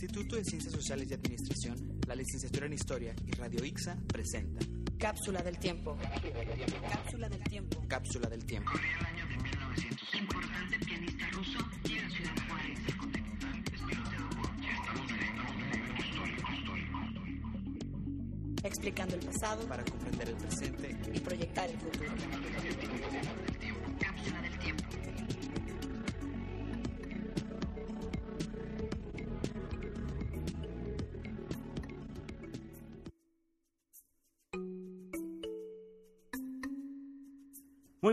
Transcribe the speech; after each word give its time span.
Instituto 0.00 0.36
de 0.36 0.44
Ciencias 0.44 0.72
Sociales 0.72 1.08
y 1.10 1.14
Administración, 1.14 1.98
la 2.06 2.14
licenciatura 2.14 2.66
en 2.66 2.72
Historia 2.72 3.16
y 3.26 3.32
Radio 3.32 3.64
IXA 3.64 3.96
presenta 4.06 4.64
Cápsula 4.96 5.42
del 5.42 5.58
tiempo. 5.58 5.98
Cápsula 6.88 7.28
del 7.28 7.42
tiempo. 7.42 7.82
Cápsula 7.88 8.28
del 8.28 8.44
Tiempo. 8.44 8.70
el 8.78 9.06
año 9.06 9.26
de 9.26 9.36
1900. 9.42 10.14
Importante 10.14 10.78
pianista 10.86 11.28
ruso 11.32 11.58
llega 11.82 12.06
a 12.06 12.10
Ciudad 12.10 12.30
Juárez. 12.46 12.78
Explicando 18.62 19.16
el 19.16 19.26
pasado 19.26 19.66
Para 19.66 19.84
comprender 19.84 20.28
el 20.28 20.36
presente, 20.36 20.96
y 21.12 21.18
proyectar 21.18 21.68
el 21.68 21.76
futuro. 21.76 22.12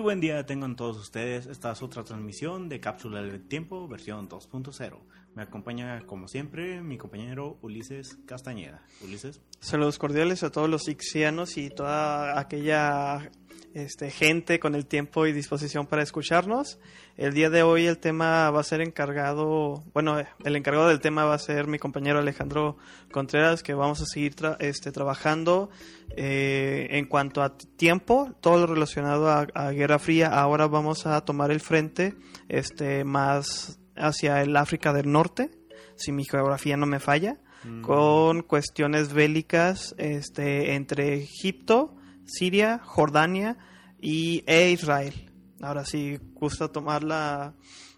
Buen 0.05 0.21
día 0.21 0.45
tengan 0.45 0.75
todos 0.75 0.97
ustedes. 0.97 1.47
Esta 1.47 1.71
es 1.71 1.81
otra 1.81 2.03
transmisión 2.03 2.69
de 2.69 2.79
Cápsula 2.79 3.23
del 3.23 3.41
Tiempo, 3.47 3.87
versión 3.87 4.29
2.0. 4.29 4.99
Me 5.33 5.41
acompaña, 5.41 5.99
como 6.05 6.27
siempre, 6.27 6.83
mi 6.83 6.99
compañero 6.99 7.57
Ulises 7.63 8.19
Castañeda. 8.27 8.85
Ulises. 9.03 9.41
Saludos 9.59 9.97
cordiales 9.97 10.43
a 10.43 10.51
todos 10.51 10.69
los 10.69 10.87
ixianos 10.87 11.57
y 11.57 11.71
toda 11.71 12.39
aquella 12.39 13.31
este, 13.75 14.09
gente 14.09 14.57
con 14.59 14.73
el 14.73 14.85
tiempo 14.87 15.27
y 15.27 15.33
disposición 15.33 15.85
para 15.85 16.01
escucharnos. 16.01 16.79
El 17.17 17.33
día 17.33 17.49
de 17.49 17.61
hoy 17.61 17.85
el 17.85 17.97
tema 17.99 18.49
va 18.49 18.61
a 18.61 18.63
ser 18.63 18.81
encargado, 18.81 19.83
bueno, 19.93 20.17
el 20.43 20.55
encargado 20.55 20.87
del 20.87 21.01
tema 21.01 21.25
va 21.25 21.35
a 21.35 21.39
ser 21.39 21.67
mi 21.67 21.77
compañero 21.77 22.19
Alejandro 22.19 22.77
Contreras, 23.11 23.61
que 23.61 23.73
vamos 23.73 24.01
a 24.01 24.05
seguir 24.05 24.33
tra- 24.33 24.55
este, 24.59 24.91
trabajando 24.91 25.69
eh, 26.15 26.87
en 26.91 27.05
cuanto 27.05 27.43
a 27.43 27.57
tiempo, 27.57 28.33
todo 28.41 28.59
lo 28.65 28.73
relacionado 28.73 29.29
a, 29.29 29.45
a 29.53 29.71
Guerra 29.71 29.99
Fría. 29.99 30.27
Ahora 30.29 30.67
vamos 30.67 31.05
a 31.05 31.19
tomar 31.25 31.51
el 31.51 31.59
frente 31.59 32.15
este, 32.49 33.03
más 33.03 33.79
hacia 33.95 34.41
el 34.41 34.55
África 34.57 34.93
del 34.93 35.11
Norte, 35.11 35.51
si 35.97 36.11
mi 36.11 36.23
geografía 36.25 36.77
no 36.77 36.85
me 36.85 36.99
falla 36.99 37.37
con 37.81 38.43
cuestiones 38.43 39.11
bélicas 39.11 39.95
este, 39.97 40.75
entre 40.75 41.15
Egipto, 41.15 41.95
Siria, 42.25 42.79
Jordania 42.83 43.57
y, 43.99 44.43
e 44.47 44.71
Israel. 44.71 45.13
Ahora 45.61 45.85
sí, 45.85 46.19
gusta 46.33 46.67
tomar 46.71 47.03
la, 47.03 47.53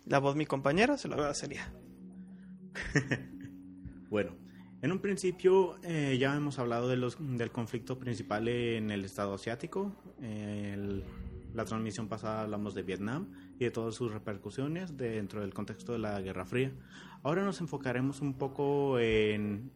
la 0.06 0.19
voz 0.19 0.36
mi 0.36 0.45
compañera, 0.45 0.97
se 0.97 1.08
lo 1.08 1.16
agradecería. 1.16 1.72
Bueno, 4.09 4.31
en 4.81 4.94
un 4.94 5.00
principio 5.00 5.80
eh, 5.84 6.17
ya 6.17 6.34
hemos 6.34 6.59
hablado 6.59 6.88
de 6.88 6.95
los, 6.95 7.17
del 7.19 7.52
conflicto 7.52 8.00
principal 8.00 8.47
en 8.47 8.89
el 8.89 9.03
estado 9.03 9.34
asiático. 9.34 9.94
El- 10.22 11.03
la 11.53 11.66
transmisión 11.66 12.08
pasada 12.08 12.41
hablamos 12.44 12.75
de 12.75 12.84
Vietnam 12.84 13.28
y 13.59 13.66
de 13.66 13.72
todas 13.72 13.95
sus 13.95 14.12
repercusiones 14.12 14.95
dentro 14.95 15.41
del 15.41 15.53
contexto 15.53 15.91
de 15.94 15.97
la 16.00 16.22
Guerra 16.22 16.45
Fría. 16.45 16.72
Ahora 17.23 17.44
nos 17.44 17.59
enfocaremos 17.62 18.22
un 18.22 18.36
poco 18.36 19.00
en 19.00 19.67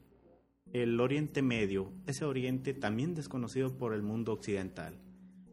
el 0.73 0.99
Oriente 0.99 1.41
Medio, 1.41 1.91
ese 2.07 2.25
Oriente 2.25 2.73
también 2.73 3.13
desconocido 3.15 3.77
por 3.77 3.93
el 3.93 4.03
mundo 4.03 4.33
occidental. 4.33 4.99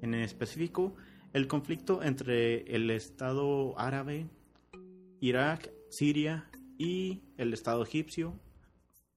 En 0.00 0.14
específico, 0.14 0.94
el 1.33 1.47
conflicto 1.48 2.02
entre 2.02 2.62
el 2.74 2.91
Estado 2.91 3.78
árabe, 3.78 4.28
Irak, 5.20 5.70
Siria 5.91 6.48
y 6.78 7.22
el 7.36 7.52
Estado 7.52 7.83
egipcio 7.83 8.39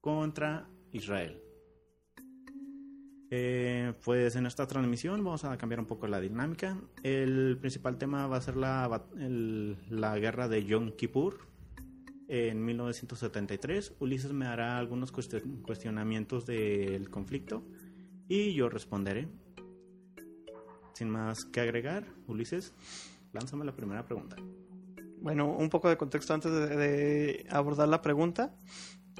contra 0.00 0.68
Israel. 0.92 1.38
Eh, 3.30 3.94
pues 4.04 4.36
en 4.36 4.44
esta 4.44 4.66
transmisión 4.66 5.24
vamos 5.24 5.44
a 5.44 5.56
cambiar 5.56 5.80
un 5.80 5.86
poco 5.86 6.06
la 6.06 6.20
dinámica. 6.20 6.76
El 7.02 7.56
principal 7.58 7.96
tema 7.96 8.26
va 8.26 8.36
a 8.36 8.40
ser 8.42 8.56
la, 8.56 9.06
el- 9.18 9.78
la 9.88 10.18
guerra 10.18 10.48
de 10.48 10.64
Yom 10.64 10.90
Kippur 10.92 11.38
en 12.28 12.64
1973. 12.64 13.94
Ulises 14.00 14.32
me 14.32 14.46
hará 14.46 14.78
algunos 14.78 15.12
cuestion- 15.12 15.62
cuestionamientos 15.62 16.46
del 16.46 17.10
conflicto 17.10 17.64
y 18.28 18.54
yo 18.54 18.68
responderé. 18.68 19.28
Sin 20.94 21.10
más 21.10 21.44
que 21.46 21.60
agregar, 21.60 22.04
Ulises, 22.26 22.72
lánzame 23.32 23.64
la 23.64 23.74
primera 23.74 24.04
pregunta. 24.04 24.36
Bueno, 25.20 25.54
un 25.56 25.68
poco 25.70 25.88
de 25.88 25.96
contexto 25.96 26.34
antes 26.34 26.52
de, 26.52 26.76
de 26.76 27.46
abordar 27.50 27.88
la 27.88 28.02
pregunta. 28.02 28.54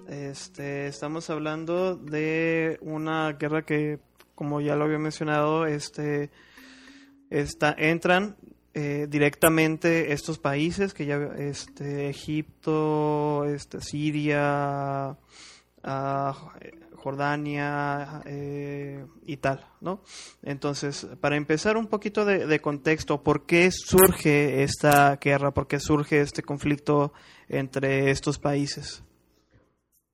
Este, 0.08 0.86
estamos 0.88 1.30
hablando 1.30 1.96
de 1.96 2.78
una 2.82 3.32
guerra 3.34 3.62
que, 3.64 4.00
como 4.34 4.60
ya 4.60 4.74
lo 4.76 4.84
había 4.84 4.98
mencionado, 4.98 5.64
este, 5.66 6.30
está, 7.30 7.74
entran 7.78 8.36
eh, 8.74 9.06
directamente 9.08 10.12
estos 10.12 10.38
países 10.38 10.94
que 10.94 11.06
ya, 11.06 11.16
este, 11.36 12.08
Egipto, 12.08 13.44
este, 13.44 13.80
Siria, 13.80 15.16
ah, 15.82 16.52
Jordania 16.94 18.22
eh, 18.24 19.04
y 19.26 19.36
tal, 19.38 19.66
¿no? 19.80 20.02
Entonces, 20.42 21.06
para 21.20 21.36
empezar 21.36 21.76
un 21.76 21.88
poquito 21.88 22.24
de, 22.24 22.46
de 22.46 22.60
contexto, 22.60 23.22
¿por 23.22 23.44
qué 23.44 23.70
surge 23.72 24.62
esta 24.62 25.16
guerra? 25.16 25.52
¿Por 25.52 25.66
qué 25.66 25.80
surge 25.80 26.20
este 26.20 26.42
conflicto 26.42 27.12
entre 27.48 28.10
estos 28.10 28.38
países? 28.38 29.02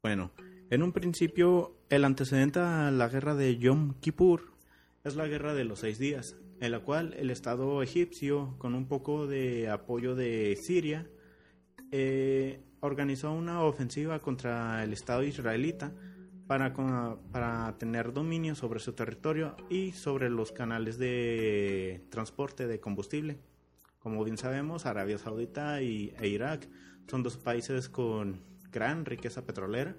Bueno, 0.03 0.33
en 0.71 0.83
un 0.83 0.93
principio, 0.93 1.77
el 1.91 2.05
antecedente 2.05 2.61
a 2.61 2.91
la 2.91 3.09
guerra 3.09 3.35
de 3.35 3.57
Yom 3.59 3.95
Kippur 4.01 4.53
es 5.05 5.15
la 5.15 5.27
guerra 5.27 5.55
de 5.55 5.65
los 5.65 5.81
seis 5.81 5.99
días, 5.99 6.37
en 6.61 6.73
la 6.73 6.81
cual 6.81 7.15
el 7.19 7.31
Estado 7.31 7.83
egipcio, 7.83 8.57
con 8.59 8.75
un 8.75 8.87
poco 8.87 9.27
de 9.27 9.69
apoyo 9.69 10.15
de 10.15 10.57
Siria, 10.61 11.09
eh, 11.91 12.63
organizó 12.81 13.33
una 13.33 13.63
ofensiva 13.63 14.21
contra 14.21 14.83
el 14.85 14.93
Estado 14.93 15.23
israelita 15.23 15.93
para, 16.47 16.75
para 17.31 17.77
tener 17.79 18.13
dominio 18.13 18.55
sobre 18.55 18.81
su 18.81 18.93
territorio 18.95 19.57
y 19.69 19.93
sobre 19.93 20.31
los 20.31 20.53
canales 20.53 20.99
de 20.99 22.07
transporte 22.11 22.67
de 22.67 22.81
combustible. 22.81 23.39
Como 23.99 24.25
bien 24.25 24.39
sabemos, 24.39 24.87
Arabia 24.87 25.19
Saudita 25.19 25.83
y, 25.83 26.15
e 26.19 26.29
Irak 26.29 26.69
son 27.09 27.23
dos 27.23 27.37
países 27.37 27.89
con 27.89 28.43
gran 28.71 29.05
riqueza 29.05 29.45
petrolera 29.45 29.97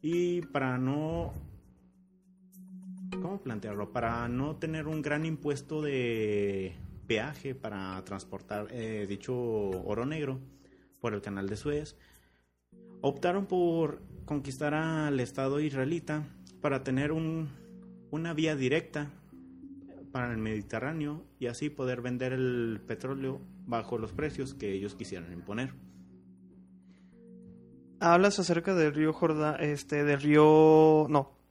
y 0.00 0.42
para 0.42 0.78
no 0.78 1.32
¿cómo 3.20 3.40
plantearlo? 3.40 3.92
Para 3.92 4.28
no 4.28 4.56
tener 4.56 4.86
un 4.86 5.02
gran 5.02 5.24
impuesto 5.24 5.82
de 5.82 6.74
peaje 7.06 7.54
para 7.54 8.02
transportar 8.04 8.68
eh, 8.70 9.06
dicho 9.08 9.34
oro 9.34 10.06
negro 10.06 10.38
por 11.00 11.14
el 11.14 11.20
canal 11.20 11.48
de 11.48 11.56
Suez, 11.56 11.96
optaron 13.00 13.46
por 13.46 14.02
conquistar 14.24 14.74
al 14.74 15.18
Estado 15.20 15.60
israelita 15.60 16.24
para 16.60 16.84
tener 16.84 17.12
un, 17.12 17.50
una 18.10 18.32
vía 18.32 18.56
directa 18.56 19.10
para 20.12 20.30
el 20.30 20.38
Mediterráneo 20.38 21.24
y 21.38 21.46
así 21.46 21.70
poder 21.70 22.02
vender 22.02 22.32
el 22.32 22.80
petróleo 22.86 23.40
bajo 23.66 23.98
los 23.98 24.12
precios 24.12 24.54
que 24.54 24.72
ellos 24.72 24.94
quisieran 24.94 25.32
imponer. 25.32 25.74
Hablas 27.98 28.38
acerca 28.38 28.74
del 28.74 28.94
río 28.94 29.12
Jordán, 29.12 29.56
este, 29.60 30.04
del 30.04 30.20
río, 30.20 31.06
no, 31.08 31.41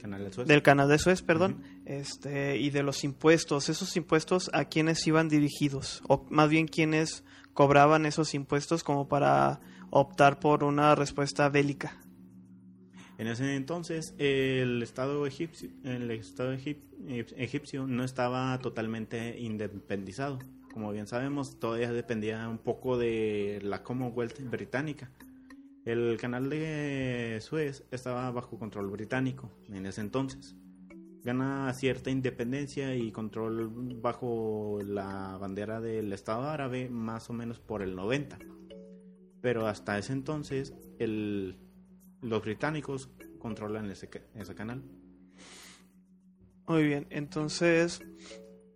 Canal 0.00 0.24
de 0.24 0.32
Suez. 0.32 0.48
del 0.48 0.62
canal 0.62 0.88
de 0.88 0.98
Suez, 0.98 1.22
perdón, 1.22 1.62
este, 1.84 2.56
y 2.58 2.70
de 2.70 2.82
los 2.82 3.04
impuestos. 3.04 3.68
Esos 3.68 3.96
impuestos 3.96 4.50
a 4.52 4.64
quienes 4.64 5.06
iban 5.06 5.28
dirigidos, 5.28 6.02
o 6.08 6.26
más 6.30 6.48
bien 6.48 6.66
quienes 6.66 7.24
cobraban 7.54 8.06
esos 8.06 8.34
impuestos 8.34 8.82
como 8.84 9.08
para 9.08 9.60
optar 9.90 10.38
por 10.40 10.64
una 10.64 10.94
respuesta 10.94 11.48
bélica. 11.48 12.00
En 13.18 13.26
ese 13.26 13.54
entonces, 13.54 14.14
el 14.16 14.82
Estado 14.82 15.26
egipcio, 15.26 15.68
el 15.84 16.10
Estado 16.10 16.54
egip- 16.54 17.34
egipcio 17.36 17.86
no 17.86 18.02
estaba 18.02 18.58
totalmente 18.60 19.38
independizado. 19.38 20.38
Como 20.72 20.90
bien 20.92 21.06
sabemos, 21.06 21.58
todavía 21.58 21.92
dependía 21.92 22.48
un 22.48 22.58
poco 22.58 22.96
de 22.96 23.58
la 23.62 23.82
Commonwealth 23.82 24.40
británica. 24.48 25.10
El 25.84 26.18
canal 26.18 26.50
de 26.50 27.38
Suez 27.40 27.84
estaba 27.90 28.30
bajo 28.30 28.58
control 28.58 28.90
británico 28.90 29.50
en 29.68 29.86
ese 29.86 30.02
entonces. 30.02 30.54
Gana 31.22 31.72
cierta 31.74 32.10
independencia 32.10 32.94
y 32.96 33.12
control 33.12 33.70
bajo 34.00 34.78
la 34.84 35.36
bandera 35.38 35.80
del 35.80 36.12
Estado 36.12 36.48
árabe 36.48 36.88
más 36.88 37.30
o 37.30 37.32
menos 37.32 37.60
por 37.60 37.82
el 37.82 37.94
90. 37.94 38.38
Pero 39.40 39.66
hasta 39.66 39.98
ese 39.98 40.12
entonces, 40.12 40.74
el, 40.98 41.56
los 42.20 42.42
británicos 42.42 43.10
controlan 43.38 43.90
ese, 43.90 44.08
ese 44.34 44.54
canal. 44.54 44.82
Muy 46.66 46.84
bien, 46.84 47.06
entonces, 47.10 48.02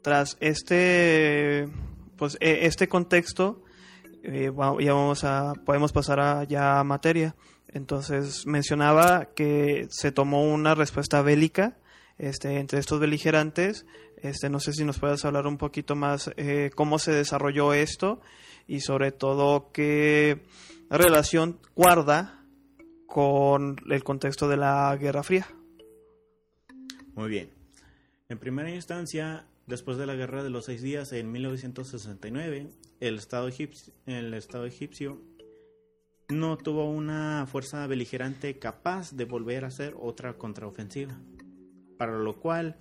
tras 0.03 0.37
este, 0.41 1.69
pues, 2.17 2.37
e- 2.41 2.67
este 2.67 2.89
contexto, 2.89 3.63
eh, 4.25 4.51
ya 4.81 4.93
vamos 4.95 5.25
a, 5.25 5.53
podemos 5.65 5.93
pasar 5.93 6.19
a, 6.21 6.45
ya 6.45 6.81
a 6.81 6.85
materia. 6.85 7.35
Entonces 7.69 8.47
mencionaba 8.47 9.27
que 9.35 9.87
se 9.91 10.13
tomó 10.13 10.43
una 10.45 10.75
respuesta 10.75 11.23
bélica 11.23 11.77
este, 12.19 12.59
entre 12.59 12.79
estos 12.79 13.01
beligerantes. 13.01 13.87
Este, 14.17 14.49
no 14.49 14.61
sé 14.61 14.73
si 14.73 14.85
nos 14.85 14.99
puedes 14.99 15.25
hablar 15.25 15.47
un 15.47 15.59
poquito 15.59 15.95
más 15.95 16.31
eh, 16.37 16.71
cómo 16.75 16.99
se 16.99 17.13
desarrolló 17.13 17.75
esto 17.75 18.21
y 18.67 18.81
sobre 18.81 19.13
todo 19.13 19.71
qué 19.73 20.43
relación 20.89 21.61
guarda 21.75 22.41
con 23.07 23.77
el 23.91 24.03
contexto 24.03 24.49
de 24.49 24.57
la 24.57 24.97
Guerra 24.97 25.23
Fría. 25.23 25.47
Muy 27.15 27.29
bien. 27.29 27.51
En 28.29 28.39
primera 28.39 28.71
instancia, 28.71 29.47
después 29.67 29.97
de 29.97 30.07
la 30.07 30.15
Guerra 30.15 30.43
de 30.43 30.51
los 30.51 30.67
Seis 30.67 30.83
Días 30.83 31.13
en 31.13 31.33
1969, 31.33 32.71
el 33.01 33.17
Estado 33.17 33.49
egipcio, 33.49 33.93
el 34.07 34.35
Estado 34.35 34.67
egipcio 34.67 35.21
no 36.29 36.57
tuvo 36.57 36.91
una 36.91 37.47
fuerza 37.47 37.87
beligerante 37.87 38.59
capaz 38.59 39.13
de 39.13 39.25
volver 39.25 39.65
a 39.65 39.69
hacer 39.69 39.95
otra 40.01 40.35
contraofensiva, 40.35 41.19
para 41.99 42.19
lo 42.19 42.41
cual 42.41 42.77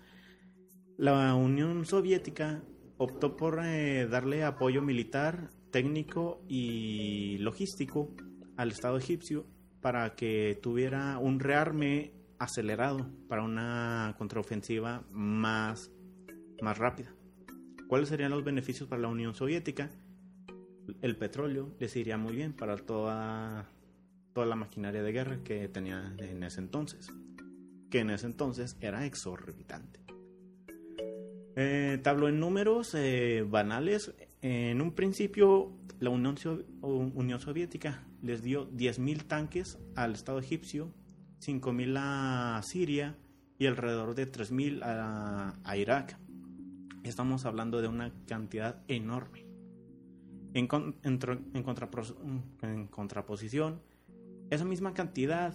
la 0.97 1.35
Unión 1.35 1.85
Soviética 1.85 2.63
optó 2.97 3.35
por 3.35 3.59
eh, 3.63 4.07
darle 4.07 4.43
apoyo 4.43 4.81
militar, 4.81 5.49
técnico 5.71 6.41
y 6.47 7.37
logístico 7.39 8.09
al 8.55 8.71
Estado 8.71 8.97
egipcio 8.97 9.45
para 9.81 10.15
que 10.15 10.57
tuviera 10.61 11.17
un 11.17 11.39
rearme 11.39 12.13
acelerado 12.39 13.09
para 13.27 13.43
una 13.43 14.15
contraofensiva 14.17 15.03
más, 15.11 15.91
más 16.61 16.77
rápida. 16.77 17.13
¿Cuáles 17.87 18.09
serían 18.09 18.31
los 18.31 18.43
beneficios 18.43 18.87
para 18.89 19.01
la 19.01 19.07
Unión 19.07 19.35
Soviética? 19.35 19.89
El 21.01 21.15
petróleo 21.15 21.75
les 21.79 21.95
iría 21.95 22.17
muy 22.17 22.35
bien 22.35 22.53
para 22.53 22.75
toda, 22.77 23.69
toda 24.33 24.45
la 24.45 24.55
maquinaria 24.55 25.01
de 25.03 25.11
guerra 25.11 25.39
que 25.43 25.67
tenía 25.67 26.13
en 26.17 26.43
ese 26.43 26.59
entonces, 26.59 27.11
que 27.89 27.99
en 27.99 28.09
ese 28.09 28.25
entonces 28.25 28.77
era 28.81 29.05
exorbitante. 29.05 30.01
Eh, 31.55 31.99
tablo 32.01 32.27
en 32.29 32.39
números 32.39 32.95
eh, 32.95 33.45
banales. 33.47 34.13
En 34.41 34.81
un 34.81 34.93
principio, 34.93 35.71
la 35.99 36.09
Unión, 36.09 36.37
So- 36.37 36.63
Unión 36.81 37.39
Soviética 37.39 38.03
les 38.21 38.41
dio 38.41 38.69
10.000 38.71 39.23
tanques 39.27 39.77
al 39.95 40.13
Estado 40.13 40.39
egipcio, 40.39 40.91
5.000 41.41 41.95
a 41.99 42.61
Siria 42.63 43.15
y 43.59 43.67
alrededor 43.67 44.15
de 44.15 44.29
3.000 44.31 44.81
a, 44.83 45.59
a 45.63 45.77
Irak. 45.77 46.17
Estamos 47.03 47.45
hablando 47.45 47.81
de 47.81 47.87
una 47.87 48.13
cantidad 48.27 48.81
enorme. 48.87 49.45
En, 50.53 50.67
contraposición, 52.93 53.81
esa 54.49 54.65
misma 54.65 54.93
cantidad 54.93 55.53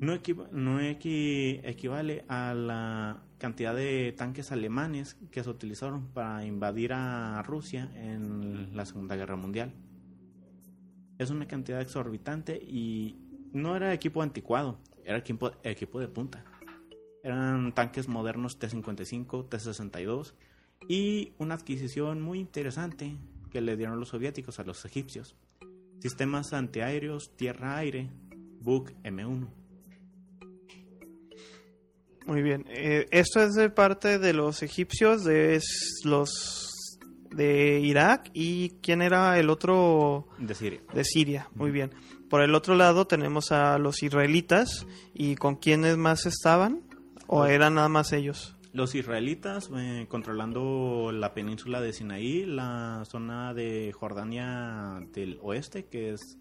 no, 0.00 0.12
equiva- 0.14 0.48
no 0.52 0.80
equi- 0.80 1.60
equivale 1.64 2.24
a 2.28 2.54
la 2.54 3.22
cantidad 3.38 3.74
de 3.74 4.14
tanques 4.16 4.52
alemanes 4.52 5.16
que 5.30 5.42
se 5.42 5.50
utilizaron 5.50 6.06
para 6.08 6.44
invadir 6.46 6.92
a 6.92 7.42
Rusia 7.42 7.90
en 7.94 8.76
la 8.76 8.86
Segunda 8.86 9.16
Guerra 9.16 9.36
Mundial. 9.36 9.72
Es 11.18 11.30
una 11.30 11.46
cantidad 11.48 11.80
exorbitante 11.80 12.56
y 12.56 13.16
no 13.52 13.74
era 13.76 13.92
equipo 13.92 14.22
anticuado, 14.22 14.78
era 15.04 15.18
equipo 15.18 15.98
de 15.98 16.08
punta. 16.08 16.44
Eran 17.26 17.72
tanques 17.72 18.06
modernos 18.06 18.60
T-55, 18.60 19.48
T-62 19.48 20.34
y 20.88 21.32
una 21.38 21.56
adquisición 21.56 22.22
muy 22.22 22.38
interesante 22.38 23.16
que 23.50 23.60
le 23.60 23.76
dieron 23.76 23.98
los 23.98 24.10
soviéticos 24.10 24.60
a 24.60 24.62
los 24.62 24.84
egipcios. 24.84 25.34
Sistemas 25.98 26.52
antiaéreos 26.52 27.32
tierra-aire, 27.34 28.10
Buk 28.60 28.92
M1. 29.02 29.48
Muy 32.26 32.42
bien. 32.42 32.64
Eh, 32.68 33.08
esto 33.10 33.42
es 33.42 33.54
de 33.54 33.70
parte 33.70 34.20
de 34.20 34.32
los 34.32 34.62
egipcios, 34.62 35.24
de 35.24 35.60
los 36.04 36.86
de 37.34 37.80
Irak 37.80 38.30
y 38.34 38.70
quién 38.82 39.02
era 39.02 39.36
el 39.36 39.50
otro 39.50 40.28
de 40.38 40.54
Siria. 40.54 40.80
de 40.94 41.02
Siria. 41.02 41.48
Muy 41.56 41.72
bien. 41.72 41.90
Por 42.30 42.42
el 42.42 42.54
otro 42.54 42.76
lado 42.76 43.08
tenemos 43.08 43.50
a 43.50 43.78
los 43.78 44.04
israelitas 44.04 44.86
y 45.12 45.34
con 45.34 45.56
quiénes 45.56 45.96
más 45.96 46.24
estaban 46.26 46.85
o 47.26 47.46
eran 47.46 47.74
nada 47.74 47.88
más 47.88 48.12
ellos. 48.12 48.56
Los 48.72 48.94
israelitas 48.94 49.70
eh, 49.74 50.06
controlando 50.08 51.10
la 51.12 51.32
península 51.32 51.80
de 51.80 51.92
Sinaí, 51.92 52.44
la 52.44 53.04
zona 53.06 53.54
de 53.54 53.92
Jordania 53.92 55.00
del 55.12 55.38
oeste, 55.40 55.86
que 55.86 56.12
es 56.12 56.38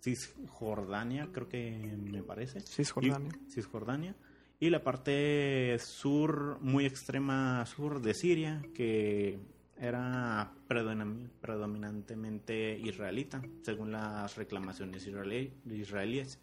Cisjordania, 0.00 1.28
creo 1.32 1.48
que 1.48 1.96
me 1.96 2.22
parece. 2.22 2.60
Cisjordania. 2.60 3.30
Y, 3.46 3.50
Cisjordania. 3.50 4.14
Y 4.60 4.70
la 4.70 4.82
parte 4.82 5.76
sur, 5.80 6.58
muy 6.60 6.84
extrema 6.86 7.64
sur 7.66 8.00
de 8.00 8.14
Siria, 8.14 8.62
que 8.74 9.38
era 9.76 10.52
predomin- 10.68 11.28
predominantemente 11.40 12.78
israelita, 12.78 13.42
según 13.62 13.92
las 13.92 14.36
reclamaciones 14.36 15.06
israelí- 15.06 15.52
israelíes. 15.70 16.40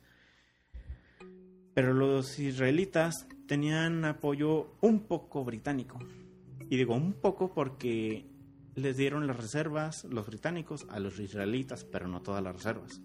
Pero 1.76 1.94
los 1.94 2.40
israelitas 2.40 3.28
tenían 3.48 4.06
apoyo 4.06 4.74
un 4.80 5.02
poco 5.02 5.44
británico. 5.44 6.00
Y 6.70 6.78
digo 6.78 6.96
un 6.96 7.14
poco 7.14 7.54
porque 7.54 8.26
les 8.76 8.96
dieron 8.96 9.28
las 9.28 9.36
reservas, 9.38 10.06
los 10.06 10.26
británicos, 10.26 10.88
a 10.90 11.00
los 11.00 11.20
israelitas, 11.20 11.84
pero 11.84 12.08
no 12.08 12.22
todas 12.22 12.42
las 12.42 12.56
reservas. 12.56 13.02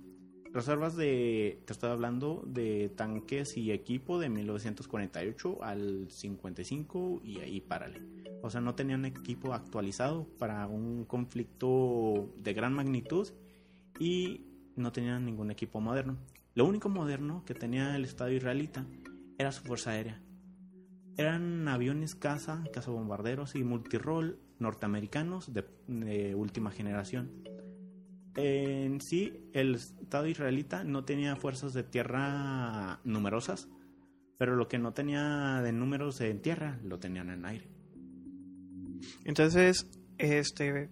Reservas 0.53 0.97
de, 0.97 1.63
te 1.65 1.73
estoy 1.73 1.91
hablando 1.91 2.45
de 2.47 2.89
tanques 2.97 3.57
y 3.57 3.73
equipo 3.73 4.21
de 4.21 4.29
1948 4.29 5.63
al 5.63 6.09
55 6.09 7.23
y 7.25 7.41
ahí 7.41 7.61
párale. 7.61 8.03
O 8.41 8.51
sea, 8.51 8.61
no 8.61 8.77
tenían 8.77 9.05
equipo 9.05 9.53
actualizado 9.53 10.29
para 10.39 10.69
un 10.69 11.05
conflicto 11.07 12.33
de 12.37 12.53
gran 12.53 12.73
magnitud 12.73 13.29
y 13.99 14.47
no 14.77 14.93
tenían 14.93 15.25
ningún 15.25 15.51
equipo 15.51 15.81
moderno. 15.81 16.17
Lo 16.55 16.65
único 16.65 16.89
moderno 16.89 17.45
que 17.45 17.55
tenía 17.55 17.97
el 17.97 18.05
Estado 18.05 18.31
israelita 18.31 18.87
era 19.39 19.53
su 19.53 19.63
fuerza 19.63 19.91
aérea. 19.91 20.21
Eran 21.17 21.69
aviones 21.69 22.15
caza, 22.15 22.65
cazabombarderos 22.73 23.55
y 23.55 23.65
multirol 23.65 24.39
norteamericanos 24.59 25.53
de, 25.53 25.65
de 25.87 26.35
última 26.35 26.71
generación. 26.71 27.31
En 28.37 29.01
sí, 29.01 29.51
el 29.53 29.75
Estado 29.75 30.27
israelita 30.27 30.85
no 30.85 31.05
tenía 31.05 31.37
fuerzas 31.37 31.73
de 31.73 31.83
tierra 31.83 33.01
numerosas, 33.05 33.69
pero 34.39 34.57
lo 34.57 34.69
que 34.69 34.79
no 34.79 34.93
tenía 34.93 35.61
de 35.63 35.73
números 35.73 36.21
en 36.21 36.41
tierra 36.41 36.79
lo 36.85 36.99
tenían 36.99 37.31
en 37.31 37.45
aire. 37.45 37.69
Entonces, 39.25 39.87
este 40.19 40.91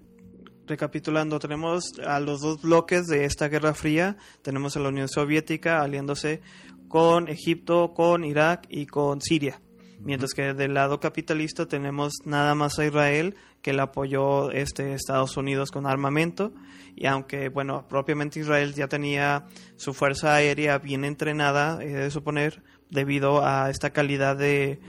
recapitulando, 0.69 1.39
tenemos 1.39 1.93
a 2.07 2.21
los 2.21 2.41
dos 2.41 2.63
bloques 2.63 3.07
de 3.07 3.25
esta 3.25 3.49
Guerra 3.49 3.75
Fría, 3.75 4.17
tenemos 4.43 4.77
a 4.77 4.81
la 4.81 4.91
Unión 4.91 5.09
Soviética 5.09 5.81
aliándose 5.81 6.41
con 6.89 7.29
Egipto, 7.29 7.93
con 7.95 8.25
Irak 8.25 8.67
y 8.69 8.87
con 8.87 9.21
Siria. 9.21 9.61
Mientras 10.01 10.33
que 10.33 10.55
del 10.55 10.75
lado 10.75 11.01
capitalista 11.01 11.67
tenemos 11.67 12.13
nada 12.25 12.55
más 12.55 12.79
a 12.79 12.87
Israel 12.87 13.35
que 13.63 13.73
le 13.73 13.83
apoyó 13.83 14.51
este 14.53 14.95
Estados 14.95 15.37
Unidos 15.37 15.71
con 15.71 15.87
armamento. 15.87 16.53
Y 16.95 17.07
aunque 17.07 17.49
bueno 17.49 17.87
propiamente 17.89 18.41
Israel 18.41 18.75
ya 18.75 18.89
tenía 18.89 19.47
su 19.77 19.95
fuerza 19.95 20.35
aérea 20.35 20.79
bien 20.79 21.05
entrenada 21.05 21.83
he 21.83 21.89
de 21.89 22.11
suponer 22.11 22.63
debido 22.91 23.45
a 23.45 23.71
esta 23.71 23.91
calidad 23.91 24.37
de 24.37 24.81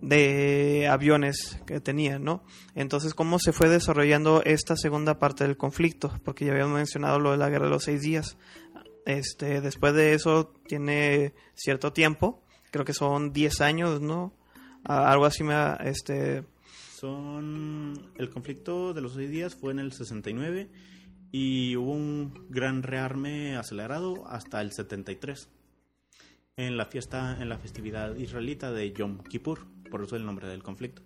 de 0.00 0.88
aviones 0.88 1.60
que 1.66 1.80
tenían, 1.80 2.24
¿no? 2.24 2.42
Entonces, 2.74 3.14
¿cómo 3.14 3.38
se 3.38 3.52
fue 3.52 3.68
desarrollando 3.68 4.42
esta 4.44 4.76
segunda 4.76 5.18
parte 5.18 5.44
del 5.44 5.56
conflicto? 5.56 6.18
Porque 6.24 6.46
ya 6.46 6.52
habíamos 6.52 6.76
mencionado 6.76 7.18
lo 7.18 7.32
de 7.32 7.36
la 7.36 7.50
guerra 7.50 7.66
de 7.66 7.72
los 7.72 7.84
seis 7.84 8.00
días. 8.00 8.36
Este, 9.04 9.60
después 9.60 9.94
de 9.94 10.14
eso 10.14 10.54
tiene 10.66 11.34
cierto 11.54 11.92
tiempo, 11.92 12.42
creo 12.70 12.84
que 12.84 12.94
son 12.94 13.32
10 13.32 13.60
años, 13.60 14.00
¿no? 14.00 14.32
Algo 14.84 15.26
así 15.26 15.44
me 15.44 15.54
este 15.84 16.44
Son 16.94 18.10
el 18.16 18.30
conflicto 18.30 18.94
de 18.94 19.02
los 19.02 19.14
seis 19.14 19.30
días 19.30 19.54
fue 19.54 19.72
en 19.72 19.78
el 19.78 19.92
69 19.92 20.70
y 21.32 21.76
hubo 21.76 21.92
un 21.92 22.46
gran 22.48 22.82
rearme 22.82 23.56
acelerado 23.56 24.26
hasta 24.26 24.60
el 24.62 24.72
73 24.72 25.48
en 26.56 26.76
la 26.76 26.86
fiesta 26.86 27.36
en 27.40 27.48
la 27.48 27.58
festividad 27.58 28.16
israelita 28.16 28.70
de 28.70 28.92
Yom 28.92 29.22
Kippur, 29.24 29.66
por 29.90 30.02
eso 30.02 30.16
el 30.16 30.24
nombre 30.24 30.48
del 30.48 30.62
conflicto. 30.62 31.02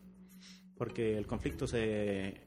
Porque 0.76 1.16
el 1.16 1.26
conflicto 1.26 1.66
se 1.66 2.40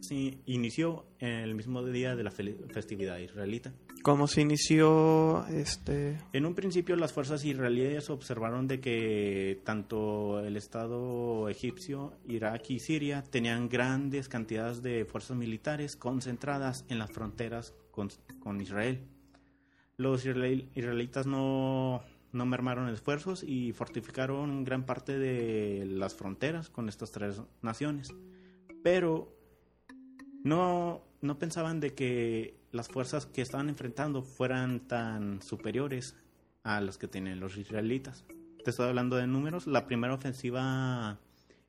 sí, 0.00 0.42
inició 0.46 1.06
el 1.18 1.54
mismo 1.54 1.84
día 1.84 2.14
de 2.16 2.24
la 2.24 2.30
festividad 2.30 3.18
israelita. 3.18 3.72
¿Cómo 4.02 4.26
se 4.26 4.42
inició 4.42 5.46
este 5.46 6.18
En 6.34 6.44
un 6.44 6.54
principio 6.54 6.94
las 6.94 7.14
fuerzas 7.14 7.42
israelíes 7.44 8.10
observaron 8.10 8.66
de 8.68 8.78
que 8.78 9.62
tanto 9.64 10.40
el 10.40 10.58
Estado 10.58 11.48
egipcio, 11.48 12.12
Irak 12.28 12.68
y 12.68 12.80
Siria 12.80 13.24
tenían 13.24 13.70
grandes 13.70 14.28
cantidades 14.28 14.82
de 14.82 15.06
fuerzas 15.06 15.38
militares 15.38 15.96
concentradas 15.96 16.84
en 16.90 16.98
las 16.98 17.12
fronteras 17.12 17.72
con, 17.92 18.10
con 18.40 18.60
Israel. 18.60 19.06
Los 19.96 20.26
israel- 20.26 20.68
israelitas 20.74 21.26
no, 21.26 22.02
no 22.34 22.44
mermaron 22.46 22.88
esfuerzos 22.88 23.42
y 23.42 23.72
fortificaron 23.72 24.64
gran 24.64 24.84
parte 24.84 25.18
de 25.18 25.86
las 25.86 26.14
fronteras 26.14 26.68
con 26.68 26.88
estas 26.88 27.10
tres 27.12 27.40
naciones. 27.62 28.12
Pero 28.82 29.34
no, 30.42 31.02
no 31.22 31.38
pensaban 31.38 31.80
de 31.80 31.94
que 31.94 32.58
las 32.72 32.88
fuerzas 32.88 33.26
que 33.26 33.40
estaban 33.40 33.68
enfrentando 33.68 34.22
fueran 34.22 34.80
tan 34.80 35.40
superiores 35.40 36.16
a 36.64 36.80
las 36.80 36.98
que 36.98 37.08
tenían 37.08 37.40
los 37.40 37.56
israelitas. 37.56 38.24
Te 38.64 38.70
estoy 38.70 38.88
hablando 38.88 39.16
de 39.16 39.26
números. 39.26 39.66
La 39.66 39.86
primera 39.86 40.14
ofensiva 40.14 41.18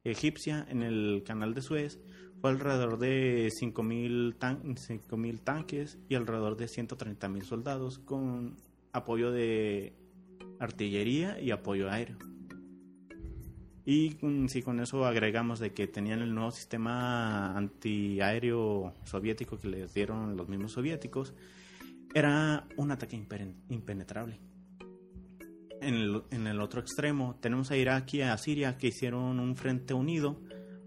egipcia 0.04 0.66
en 0.70 0.82
el 0.82 1.24
canal 1.26 1.54
de 1.54 1.62
Suez 1.62 2.00
fue 2.42 2.50
alrededor 2.50 2.98
de 2.98 3.50
5.000 3.50 4.38
tan 4.38 4.76
5.000 4.76 5.44
tanques 5.44 5.98
y 6.10 6.16
alrededor 6.16 6.58
de 6.58 6.66
130.000 6.66 7.44
soldados 7.44 8.00
con 8.00 8.56
apoyo 8.94 9.32
de 9.32 9.94
artillería 10.60 11.40
y 11.40 11.52
apoyo 11.52 11.90
aéreo. 11.90 12.18
Y 13.86 14.18
si 14.48 14.64
con 14.64 14.80
eso 14.80 15.06
agregamos 15.06 15.60
de 15.60 15.74
que 15.74 15.88
tenían 15.88 16.22
el 16.22 16.34
nuevo 16.34 16.50
sistema 16.52 17.56
antiaéreo 17.56 18.94
soviético 19.04 19.60
que 19.60 19.68
les 19.68 19.94
dieron 19.94 20.36
los 20.36 20.50
mismos 20.50 20.72
soviéticos, 20.72 21.36
era 22.16 22.68
un 22.78 22.92
ataque 22.92 23.16
impen- 23.16 23.56
impenetrable. 23.70 24.40
En 25.82 25.94
el, 25.94 26.24
en 26.32 26.48
el 26.48 26.62
otro 26.62 26.82
extremo 26.82 27.38
tenemos 27.42 27.70
a 27.70 27.78
Irak 27.78 28.12
y 28.16 28.22
a 28.22 28.36
Siria 28.38 28.78
que 28.78 28.88
hicieron 28.88 29.40
un 29.40 29.56
frente 29.56 29.94
unido 29.94 30.42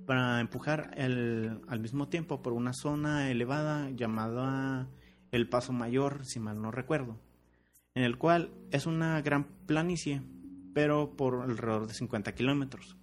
para 0.06 0.40
empujar 0.40 0.90
el- 0.96 1.60
al 1.68 1.78
mismo 1.78 2.08
tiempo 2.08 2.42
por 2.42 2.52
una 2.52 2.72
zona 2.72 3.30
elevada 3.30 3.90
llamada 3.90 4.88
el 5.30 5.48
Paso 5.48 5.72
Mayor, 5.72 6.24
si 6.24 6.40
mal 6.40 6.60
no 6.60 6.70
recuerdo, 6.72 7.20
en 7.98 8.04
el 8.04 8.16
cual 8.16 8.52
es 8.70 8.86
una 8.86 9.20
gran 9.22 9.48
planicie 9.66 10.22
pero 10.72 11.16
por 11.16 11.42
alrededor 11.42 11.88
de 11.88 11.94
50 11.94 12.32
kilómetros. 12.36 12.96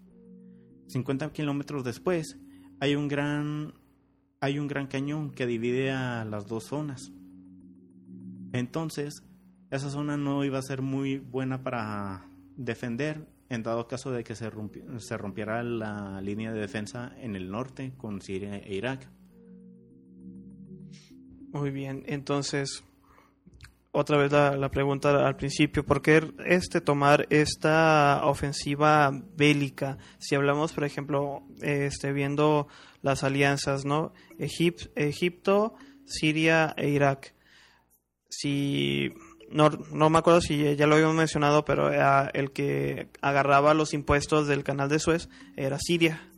50 0.88 1.34
kilómetros 1.34 1.84
después 1.84 2.40
hay 2.80 2.96
un 2.96 3.10
gran 3.10 3.74
hay 4.40 4.58
un 4.58 4.68
gran 4.68 4.88
cañón 4.88 5.32
que 5.32 5.46
divide 5.46 5.92
a 5.92 6.24
las 6.24 6.48
dos 6.48 6.64
zonas. 6.68 7.12
Entonces, 8.54 9.26
esa 9.70 9.90
zona 9.90 10.16
no 10.16 10.46
iba 10.46 10.60
a 10.60 10.62
ser 10.62 10.82
muy 10.82 11.18
buena 11.18 11.62
para 11.62 12.30
defender 12.56 13.28
en 13.50 13.64
dado 13.64 13.90
caso 13.90 14.12
de 14.12 14.24
que 14.24 14.36
se, 14.36 14.50
se 15.00 15.18
rompiera 15.18 15.62
la 15.62 16.22
línea 16.22 16.54
de 16.54 16.62
defensa 16.62 17.14
en 17.18 17.36
el 17.36 17.52
norte 17.52 17.92
con 17.98 18.22
Siria 18.22 18.56
e 18.60 18.76
Irak. 18.76 19.10
Muy 21.52 21.72
bien, 21.72 22.04
entonces 22.06 22.86
otra 23.96 24.18
vez 24.18 24.32
la, 24.32 24.70
pregunta 24.70 25.26
al 25.26 25.36
principio, 25.36 25.86
¿por 25.86 26.02
qué 26.02 26.32
este 26.46 26.82
tomar 26.82 27.26
esta 27.30 28.22
ofensiva 28.26 29.12
bélica? 29.36 29.98
Si 30.20 30.36
hablamos, 30.36 30.74
por 30.74 30.84
ejemplo, 30.84 31.44
este 31.62 32.12
viendo 32.12 32.68
las 33.02 33.24
alianzas, 33.24 33.86
¿no? 33.86 34.14
Egip- 34.38 34.92
Egipto, 34.96 35.74
Siria 36.06 36.74
e 36.78 36.90
Irak. 36.90 37.34
Si 38.30 39.14
no, 39.50 39.70
no 39.70 40.10
me 40.10 40.18
acuerdo 40.20 40.42
si 40.42 40.76
ya 40.76 40.88
lo 40.88 40.96
habíamos 40.96 41.16
mencionado, 41.16 41.66
pero 41.66 41.92
era 41.92 42.30
el 42.34 42.52
que 42.52 43.10
agarraba 43.22 43.74
los 43.74 43.94
impuestos 43.94 44.48
del 44.48 44.64
canal 44.64 44.90
de 44.90 45.00
Suez 45.00 45.30
era 45.56 45.78
Siria. 45.80 46.30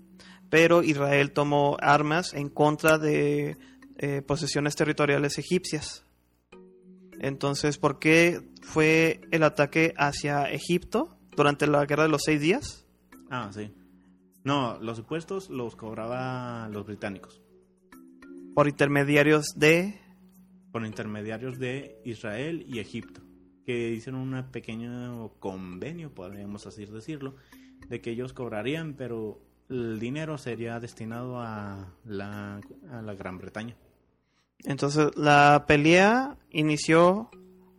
Pero 0.49 0.83
Israel 0.83 1.31
tomó 1.31 1.77
armas 1.81 2.33
en 2.33 2.49
contra 2.49 2.97
de 2.97 3.57
eh, 3.97 4.21
posesiones 4.21 4.75
territoriales 4.75 5.37
egipcias. 5.37 6.06
Entonces, 7.19 7.77
¿por 7.77 7.99
qué 7.99 8.41
fue 8.61 9.21
el 9.31 9.43
ataque 9.43 9.93
hacia 9.97 10.49
Egipto 10.51 11.17
durante 11.35 11.67
la 11.67 11.85
guerra 11.85 12.03
de 12.03 12.09
los 12.09 12.21
seis 12.23 12.41
días? 12.41 12.85
Ah, 13.29 13.49
sí. 13.53 13.71
No, 14.43 14.77
los 14.79 14.99
impuestos 14.99 15.49
los 15.49 15.75
cobraban 15.75 16.71
los 16.71 16.85
británicos 16.85 17.41
Por 18.55 18.69
intermediarios 18.69 19.47
de... 19.57 19.99
por 20.71 20.85
intermediarios 20.85 21.59
de 21.59 21.99
Israel 22.05 22.63
y 22.65 22.79
Egipto, 22.79 23.21
que 23.65 23.89
hicieron 23.91 24.21
un 24.21 24.43
pequeño 24.51 25.33
convenio, 25.39 26.13
podríamos 26.13 26.65
así 26.65 26.85
decirlo, 26.85 27.35
de 27.89 27.99
que 27.99 28.11
ellos 28.11 28.31
cobrarían, 28.31 28.93
pero 28.93 29.41
el 29.69 29.99
dinero 29.99 30.37
sería 30.37 30.79
destinado 30.79 31.41
a 31.41 31.93
la, 32.05 32.61
a 32.89 33.01
la 33.01 33.15
Gran 33.15 33.37
Bretaña. 33.37 33.75
Entonces, 34.63 35.15
la 35.15 35.65
pelea 35.67 36.37
inició 36.49 37.29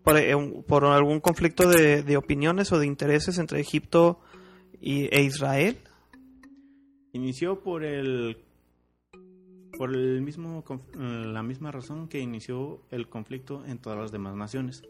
por, 0.03 0.17
eh, 0.17 0.35
por 0.67 0.85
algún 0.85 1.21
conflicto 1.21 1.69
de, 1.69 2.03
de 2.03 2.17
opiniones 2.17 2.73
o 2.73 2.79
de 2.79 2.87
intereses 2.87 3.39
entre 3.39 3.61
Egipto 3.61 4.21
y, 4.81 5.15
e 5.15 5.23
Israel. 5.23 5.79
Inició 7.13 7.61
por 7.63 7.85
el 7.85 8.39
por 9.77 9.95
el 9.95 10.23
mismo 10.23 10.65
conf- 10.65 10.93
la 10.97 11.43
misma 11.43 11.71
razón 11.71 12.09
que 12.09 12.19
inició 12.19 12.83
el 12.91 13.09
conflicto 13.09 13.65
en 13.65 13.79
todas 13.79 13.99
las 13.99 14.11
demás 14.11 14.35
naciones, 14.35 14.83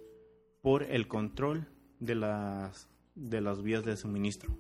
por 0.62 0.83
el 0.83 1.09
control 1.09 1.66
de 2.00 2.14
las 2.14 2.88
de 3.14 3.40
las 3.40 3.62
vías 3.62 3.85
de 3.85 3.97
suministro. 3.97 4.57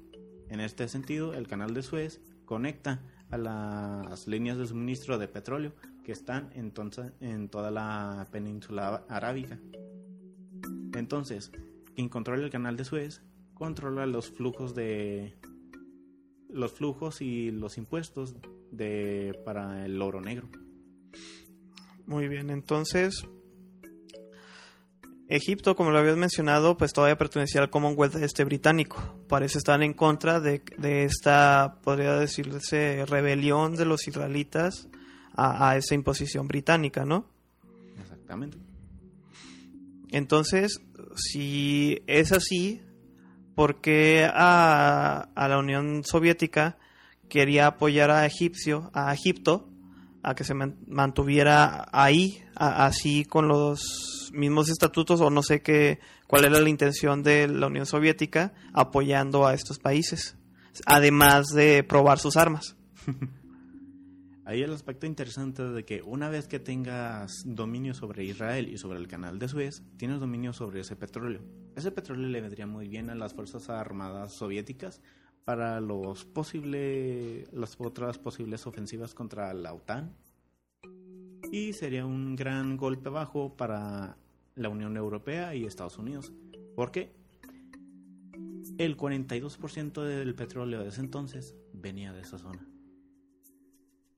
En 0.50 0.60
este 0.60 0.88
sentido, 0.88 1.34
el 1.34 1.46
canal 1.46 1.72
de 1.72 1.82
Suez 1.82 2.20
conecta 2.44 3.02
a 3.30 3.38
las 3.38 4.26
líneas 4.26 4.58
de 4.58 4.66
suministro 4.66 5.18
de 5.18 5.28
petróleo 5.28 5.72
que 6.08 6.12
están 6.12 6.48
entonces 6.54 7.12
en 7.20 7.50
toda 7.50 7.70
la 7.70 8.26
península 8.32 9.04
arábica. 9.10 9.58
Entonces, 10.94 11.52
quien 11.94 12.08
controla 12.08 12.44
el 12.44 12.50
canal 12.50 12.78
de 12.78 12.86
Suez 12.86 13.20
controla 13.52 14.06
los 14.06 14.30
flujos 14.30 14.74
de 14.74 15.34
los 16.48 16.72
flujos 16.72 17.20
y 17.20 17.50
los 17.50 17.76
impuestos 17.76 18.36
de 18.70 19.38
para 19.44 19.84
el 19.84 20.00
oro 20.00 20.22
negro. 20.22 20.48
Muy 22.06 22.26
bien, 22.26 22.48
entonces 22.48 23.28
Egipto, 25.28 25.76
como 25.76 25.90
lo 25.90 25.98
habías 25.98 26.16
mencionado, 26.16 26.78
pues 26.78 26.94
todavía 26.94 27.18
pertenecía 27.18 27.60
al 27.60 27.68
Commonwealth 27.68 28.14
este 28.14 28.44
británico. 28.44 28.96
Parece 29.28 29.58
estar 29.58 29.82
en 29.82 29.92
contra 29.92 30.40
de, 30.40 30.62
de 30.78 31.04
esta, 31.04 31.80
podría 31.82 32.14
decirse, 32.14 33.04
rebelión 33.04 33.76
de 33.76 33.84
los 33.84 34.08
israelitas 34.08 34.88
a, 35.38 35.70
a 35.70 35.76
esa 35.76 35.94
imposición 35.94 36.48
británica, 36.48 37.04
¿no? 37.04 37.24
Exactamente. 38.00 38.58
Entonces, 40.10 40.80
si 41.14 42.02
es 42.06 42.32
así, 42.32 42.82
¿por 43.54 43.80
qué 43.80 44.28
a, 44.32 45.28
a 45.34 45.48
la 45.48 45.58
Unión 45.58 46.02
Soviética 46.04 46.78
quería 47.28 47.66
apoyar 47.66 48.10
a 48.10 48.24
Egipcio, 48.26 48.90
a 48.94 49.12
Egipto, 49.12 49.68
a 50.22 50.34
que 50.34 50.44
se 50.44 50.54
man- 50.54 50.78
mantuviera 50.86 51.86
ahí, 51.92 52.42
a- 52.56 52.86
así 52.86 53.24
con 53.24 53.48
los 53.48 54.30
mismos 54.32 54.70
estatutos, 54.70 55.20
o 55.20 55.30
no 55.30 55.42
sé 55.42 55.60
qué, 55.62 56.00
cuál 56.26 56.44
era 56.46 56.58
la 56.60 56.68
intención 56.68 57.22
de 57.22 57.46
la 57.48 57.66
Unión 57.66 57.86
Soviética 57.86 58.52
apoyando 58.72 59.46
a 59.46 59.54
estos 59.54 59.78
países, 59.78 60.36
además 60.86 61.48
de 61.48 61.84
probar 61.84 62.18
sus 62.18 62.36
armas? 62.36 62.76
Ahí 64.48 64.62
el 64.62 64.72
aspecto 64.72 65.04
interesante 65.04 65.62
de 65.62 65.84
que 65.84 66.00
una 66.00 66.30
vez 66.30 66.48
que 66.48 66.58
tengas 66.58 67.42
dominio 67.44 67.92
sobre 67.92 68.24
Israel 68.24 68.66
y 68.72 68.78
sobre 68.78 68.98
el 68.98 69.06
canal 69.06 69.38
de 69.38 69.46
Suez, 69.46 69.82
tienes 69.98 70.20
dominio 70.20 70.54
sobre 70.54 70.80
ese 70.80 70.96
petróleo. 70.96 71.42
Ese 71.76 71.90
petróleo 71.92 72.30
le 72.30 72.40
vendría 72.40 72.66
muy 72.66 72.88
bien 72.88 73.10
a 73.10 73.14
las 73.14 73.34
fuerzas 73.34 73.68
armadas 73.68 74.32
soviéticas 74.32 75.02
para 75.44 75.82
los 75.82 76.24
posible, 76.24 77.44
las 77.52 77.76
otras 77.78 78.18
posibles 78.18 78.66
ofensivas 78.66 79.12
contra 79.12 79.52
la 79.52 79.74
OTAN. 79.74 80.16
Y 81.52 81.74
sería 81.74 82.06
un 82.06 82.34
gran 82.34 82.78
golpe 82.78 83.10
bajo 83.10 83.54
para 83.54 84.16
la 84.54 84.70
Unión 84.70 84.96
Europea 84.96 85.54
y 85.54 85.66
Estados 85.66 85.98
Unidos. 85.98 86.32
¿Por 86.74 86.90
qué? 86.90 87.12
El 88.78 88.96
42% 88.96 90.02
del 90.04 90.34
petróleo 90.34 90.84
de 90.84 90.88
ese 90.88 91.02
entonces 91.02 91.54
venía 91.74 92.14
de 92.14 92.22
esa 92.22 92.38
zona 92.38 92.66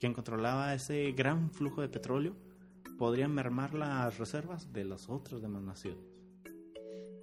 quien 0.00 0.14
controlaba 0.14 0.74
ese 0.74 1.12
gran 1.12 1.50
flujo 1.52 1.82
de 1.82 1.88
petróleo 1.88 2.34
podría 2.98 3.28
mermar 3.28 3.74
las 3.74 4.18
reservas 4.18 4.72
de 4.72 4.84
las 4.84 5.08
otras 5.08 5.40
demás 5.42 5.62
naciones. 5.62 6.04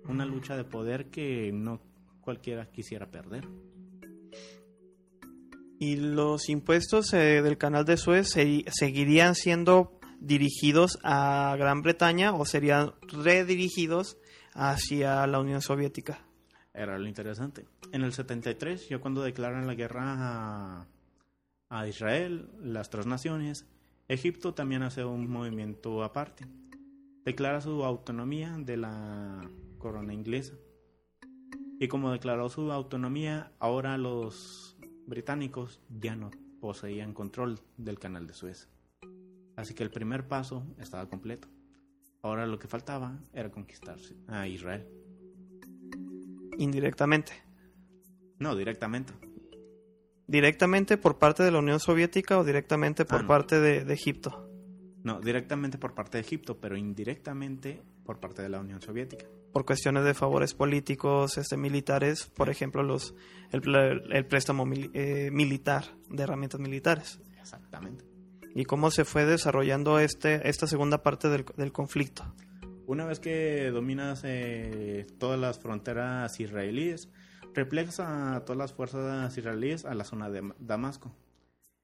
Una 0.08 0.26
lucha 0.26 0.56
de 0.56 0.64
poder 0.64 1.10
que 1.10 1.52
no 1.52 1.82
cualquiera 2.22 2.68
quisiera 2.72 3.12
perder. 3.12 3.48
¿Y 5.80 5.98
los 5.98 6.50
impuestos 6.50 7.14
eh, 7.14 7.42
del 7.42 7.58
canal 7.58 7.86
de 7.86 7.98
Suez 7.98 8.30
se- 8.30 8.66
seguirían 8.72 9.36
siendo 9.36 10.00
dirigidos 10.20 10.98
a 11.04 11.56
Gran 11.60 11.84
Bretaña 11.84 12.34
o 12.34 12.46
serían 12.46 12.94
redirigidos 13.12 14.18
hacia 14.54 15.28
la 15.28 15.40
Unión 15.40 15.62
Soviética? 15.62 16.20
Era 16.74 16.98
lo 16.98 17.08
interesante. 17.08 17.66
En 17.92 18.02
el 18.02 18.14
73, 18.14 18.90
ya 18.90 18.98
cuando 19.00 19.22
declaran 19.24 19.68
la 19.68 19.76
guerra 19.76 20.16
a, 20.18 20.88
a 21.70 21.88
Israel, 21.88 22.50
las 22.62 22.90
tres 22.90 23.06
naciones, 23.06 23.68
Egipto 24.08 24.54
también 24.54 24.84
hace 24.84 25.04
un 25.04 25.30
movimiento 25.30 26.04
aparte. 26.04 26.46
Declara 27.26 27.60
su 27.60 27.84
autonomía 27.84 28.58
de 28.58 28.78
la 28.78 29.50
corona 29.78 30.14
inglesa. 30.14 30.56
Y 31.80 31.88
como 31.90 32.12
declaró 32.12 32.50
su 32.50 32.72
autonomía, 32.72 33.52
ahora 33.60 33.98
los 33.98 34.78
británicos 35.06 35.82
ya 35.90 36.16
no 36.16 36.32
poseían 36.60 37.14
control 37.14 37.60
del 37.78 38.00
canal 38.00 38.28
de 38.28 38.34
Suez. 38.34 38.70
Así 39.56 39.74
que 39.74 39.84
el 39.84 39.92
primer 39.92 40.28
paso 40.28 40.64
estaba 40.80 41.08
completo. 41.10 41.48
Ahora 42.22 42.48
lo 42.48 42.58
que 42.60 42.68
faltaba 42.68 43.20
era 43.34 43.52
conquistar 43.52 43.98
a 44.28 44.48
Israel. 44.48 44.88
Indirectamente. 46.58 47.34
No, 48.40 48.56
directamente. 48.56 49.14
¿Directamente 50.28 50.98
por 50.98 51.18
parte 51.18 51.44
de 51.44 51.52
la 51.52 51.60
Unión 51.60 51.80
Soviética 51.80 52.38
o 52.38 52.44
directamente 52.44 53.06
por 53.06 53.20
Ah, 53.20 53.22
no. 53.24 53.28
parte 53.28 53.60
de, 53.60 53.86
de 53.86 53.94
Egipto? 53.94 54.50
No, 55.04 55.22
directamente 55.22 55.78
por 55.78 55.94
parte 55.96 56.18
de 56.18 56.22
Egipto, 56.24 56.60
pero 56.60 56.76
indirectamente 56.76 57.82
por 58.04 58.20
parte 58.20 58.42
de 58.42 58.50
la 58.50 58.60
Unión 58.60 58.82
Soviética. 58.82 59.26
Por 59.54 59.66
cuestiones 59.66 60.04
de 60.04 60.14
favores 60.14 60.54
políticos, 60.54 61.38
este, 61.38 61.56
militares, 61.56 62.26
por 62.36 62.50
ejemplo, 62.50 62.84
los 62.84 63.16
el, 63.52 63.62
el 64.12 64.26
préstamo 64.26 64.66
eh, 64.94 65.30
militar 65.32 65.86
de 66.10 66.24
herramientas 66.24 66.60
militares. 66.60 67.20
Exactamente. 67.40 68.04
¿Y 68.54 68.66
cómo 68.66 68.92
se 68.92 69.06
fue 69.06 69.26
desarrollando 69.26 70.00
este, 70.00 70.50
esta 70.50 70.68
segunda 70.68 71.04
parte 71.04 71.30
del, 71.30 71.46
del 71.56 71.72
conflicto? 71.72 72.34
Una 72.86 73.06
vez 73.06 73.20
que 73.20 73.70
dominas 73.72 74.22
eh, 74.26 75.06
todas 75.20 75.40
las 75.40 75.60
fronteras 75.60 76.38
israelíes, 76.40 77.10
replegas 77.58 78.00
a 78.00 78.44
todas 78.46 78.58
las 78.58 78.72
fuerzas 78.72 79.36
israelíes 79.36 79.84
a 79.84 79.96
la 79.96 80.04
zona 80.04 80.30
de 80.30 80.54
Damasco. 80.60 81.12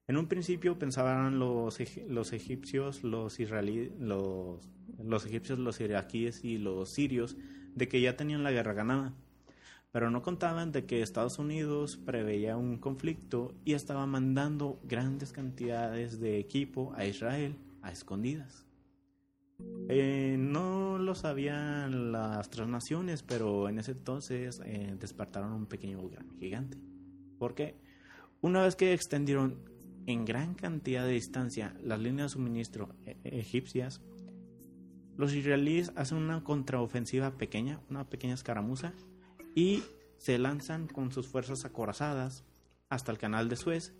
En 0.06 0.16
un 0.16 0.28
principio 0.28 0.78
pensaban 0.78 1.40
los 1.40 1.80
egipcios, 1.80 3.02
los 3.02 3.40
israelíes, 3.40 3.90
los, 3.98 4.70
los 5.02 5.26
egipcios, 5.26 5.58
los 5.58 5.80
iraquíes 5.80 6.44
y 6.44 6.58
los 6.58 6.90
sirios 6.90 7.36
de 7.74 7.88
que 7.88 8.00
ya 8.00 8.16
tenían 8.16 8.44
la 8.44 8.52
guerra 8.52 8.72
ganada. 8.72 9.14
Pero 9.90 10.10
no 10.10 10.22
contaban 10.22 10.70
de 10.70 10.84
que 10.86 11.02
Estados 11.02 11.40
Unidos 11.40 11.96
preveía 11.96 12.56
un 12.56 12.78
conflicto 12.78 13.52
y 13.64 13.72
estaba 13.72 14.06
mandando 14.06 14.78
grandes 14.84 15.32
cantidades 15.32 16.20
de 16.20 16.38
equipo 16.38 16.92
a 16.94 17.04
Israel 17.04 17.56
a 17.82 17.90
escondidas. 17.90 18.63
Eh, 19.88 20.36
no 20.38 20.98
lo 20.98 21.14
sabían 21.14 22.12
las 22.12 22.50
tres 22.50 22.66
naciones, 22.66 23.22
pero 23.22 23.68
en 23.68 23.78
ese 23.78 23.92
entonces 23.92 24.60
eh, 24.64 24.96
despertaron 24.98 25.52
un 25.52 25.66
pequeño 25.66 26.00
gigante. 26.38 26.78
¿Por 27.38 27.54
qué? 27.54 27.76
Una 28.40 28.62
vez 28.62 28.76
que 28.76 28.92
extendieron 28.92 29.58
en 30.06 30.24
gran 30.24 30.54
cantidad 30.54 31.04
de 31.04 31.12
distancia 31.12 31.76
las 31.82 32.00
líneas 32.00 32.30
de 32.30 32.34
suministro 32.34 32.94
eh, 33.06 33.16
egipcias, 33.24 34.00
los 35.16 35.32
israelíes 35.32 35.92
hacen 35.94 36.18
una 36.18 36.42
contraofensiva 36.42 37.32
pequeña, 37.32 37.80
una 37.88 38.08
pequeña 38.08 38.34
escaramuza, 38.34 38.92
y 39.54 39.82
se 40.18 40.38
lanzan 40.38 40.88
con 40.88 41.12
sus 41.12 41.28
fuerzas 41.28 41.64
acorazadas 41.64 42.44
hasta 42.88 43.12
el 43.12 43.18
canal 43.18 43.48
de 43.48 43.56
Suez, 43.56 43.94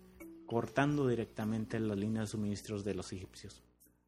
cortando 0.45 1.07
directamente 1.07 1.79
las 1.79 1.97
líneas 1.97 2.25
de 2.25 2.31
suministros 2.31 2.83
de 2.83 2.95
los 2.95 3.13
egipcios. 3.13 3.64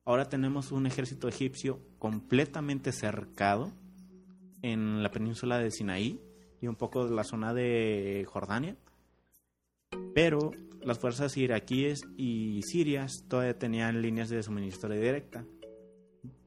Ahora 0.07 0.29
tenemos 0.29 0.71
un 0.71 0.85
ejército 0.85 1.27
egipcio 1.27 1.81
completamente 1.99 2.93
cercado 2.93 3.73
en 4.61 5.03
la 5.03 5.11
península 5.11 5.57
de 5.57 5.69
Sinaí 5.69 6.21
y 6.61 6.67
un 6.67 6.77
poco 6.77 7.05
de 7.09 7.13
la 7.13 7.25
zona 7.25 7.53
de 7.53 8.25
Jordania. 8.25 8.77
Pero 10.15 10.51
las 10.81 10.97
fuerzas 10.97 11.35
iraquíes 11.35 12.03
y 12.15 12.61
sirias 12.63 13.25
todavía 13.27 13.59
tenían 13.59 14.01
líneas 14.01 14.29
de 14.29 14.41
suministro 14.43 14.93
directa. 14.93 15.43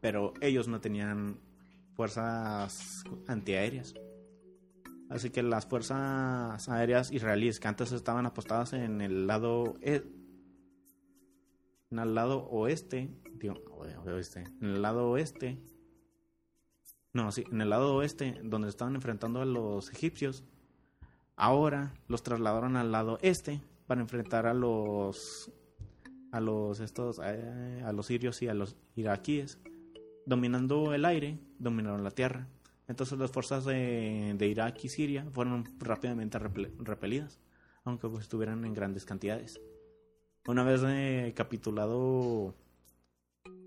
Pero 0.01 0.33
ellos 0.41 0.67
no 0.67 0.81
tenían 0.81 1.39
fuerzas 1.93 3.05
antiaéreas. 3.27 3.93
Así 5.11 5.29
que 5.29 5.43
las 5.43 5.67
fuerzas 5.67 6.67
aéreas 6.71 7.13
israelíes 7.13 7.61
que 7.61 7.69
antes 7.69 7.93
estaban 7.93 8.25
apostadas 8.25 8.73
en 8.73 9.03
el 9.03 9.27
lado 9.27 9.75
en 11.91 11.99
el 11.99 12.15
lado 12.15 12.47
oeste, 12.51 13.11
digo, 13.35 13.55
oeste, 14.07 14.45
en 14.61 14.69
el 14.69 14.83
lado 14.83 15.09
oeste, 15.11 15.59
no, 17.13 17.33
sí, 17.33 17.45
en 17.51 17.61
el 17.61 17.71
lado 17.71 17.97
oeste, 17.97 18.41
donde 18.45 18.69
estaban 18.69 18.95
enfrentando 18.95 19.41
a 19.41 19.45
los 19.45 19.91
egipcios, 19.91 20.45
ahora 21.37 21.93
los 22.07 22.23
trasladaron 22.23 22.77
al 22.77 22.93
lado 22.93 23.19
este 23.23 23.61
para 23.87 24.01
enfrentar 24.01 24.47
a 24.47 24.55
los, 24.55 25.51
a 26.31 26.41
los 26.41 26.79
estos, 26.79 27.21
eh, 27.25 27.83
a 27.85 27.93
los 27.93 28.07
sirios 28.07 28.41
y 28.43 28.49
a 28.49 28.55
los 28.55 28.77
iraquíes, 28.95 29.59
dominando 30.27 30.95
el 30.95 31.05
aire, 31.05 31.41
dominaron 31.59 32.05
la 32.05 32.13
tierra. 32.13 32.47
Entonces 32.87 33.19
las 33.19 33.31
fuerzas 33.31 33.65
de, 33.65 34.35
de 34.37 34.47
Irak 34.47 34.85
y 34.85 34.89
Siria 34.89 35.27
fueron 35.33 35.65
rápidamente 35.79 36.39
repel- 36.39 36.77
repelidas, 36.79 37.41
aunque 37.85 38.09
pues, 38.09 38.23
estuvieran 38.23 38.65
en 38.65 38.75
grandes 38.75 39.05
cantidades. 39.05 39.61
Una 40.47 40.65
vez 40.65 40.83
eh, 40.85 41.33
capitulado, 41.37 42.55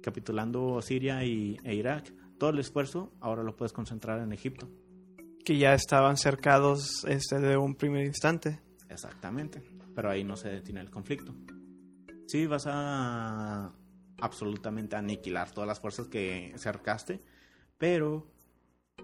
capitulando 0.01 0.81
Siria 0.81 1.23
y, 1.23 1.57
e 1.63 1.75
Irak, 1.75 2.13
todo 2.37 2.49
el 2.49 2.59
esfuerzo 2.59 3.13
ahora 3.19 3.43
lo 3.43 3.55
puedes 3.55 3.73
concentrar 3.73 4.19
en 4.19 4.33
Egipto. 4.33 4.69
Que 5.45 5.57
ya 5.57 5.73
estaban 5.73 6.17
cercados 6.17 7.05
este, 7.05 7.39
de 7.39 7.57
un 7.57 7.75
primer 7.75 8.05
instante. 8.05 8.59
Exactamente. 8.89 9.61
Pero 9.95 10.09
ahí 10.09 10.23
no 10.23 10.35
se 10.35 10.49
detiene 10.49 10.81
el 10.81 10.89
conflicto. 10.89 11.33
Sí, 12.27 12.47
vas 12.47 12.65
a 12.67 13.71
absolutamente 14.19 14.95
aniquilar 14.95 15.51
todas 15.51 15.67
las 15.67 15.79
fuerzas 15.79 16.07
que 16.07 16.53
cercaste, 16.55 17.21
pero 17.77 18.25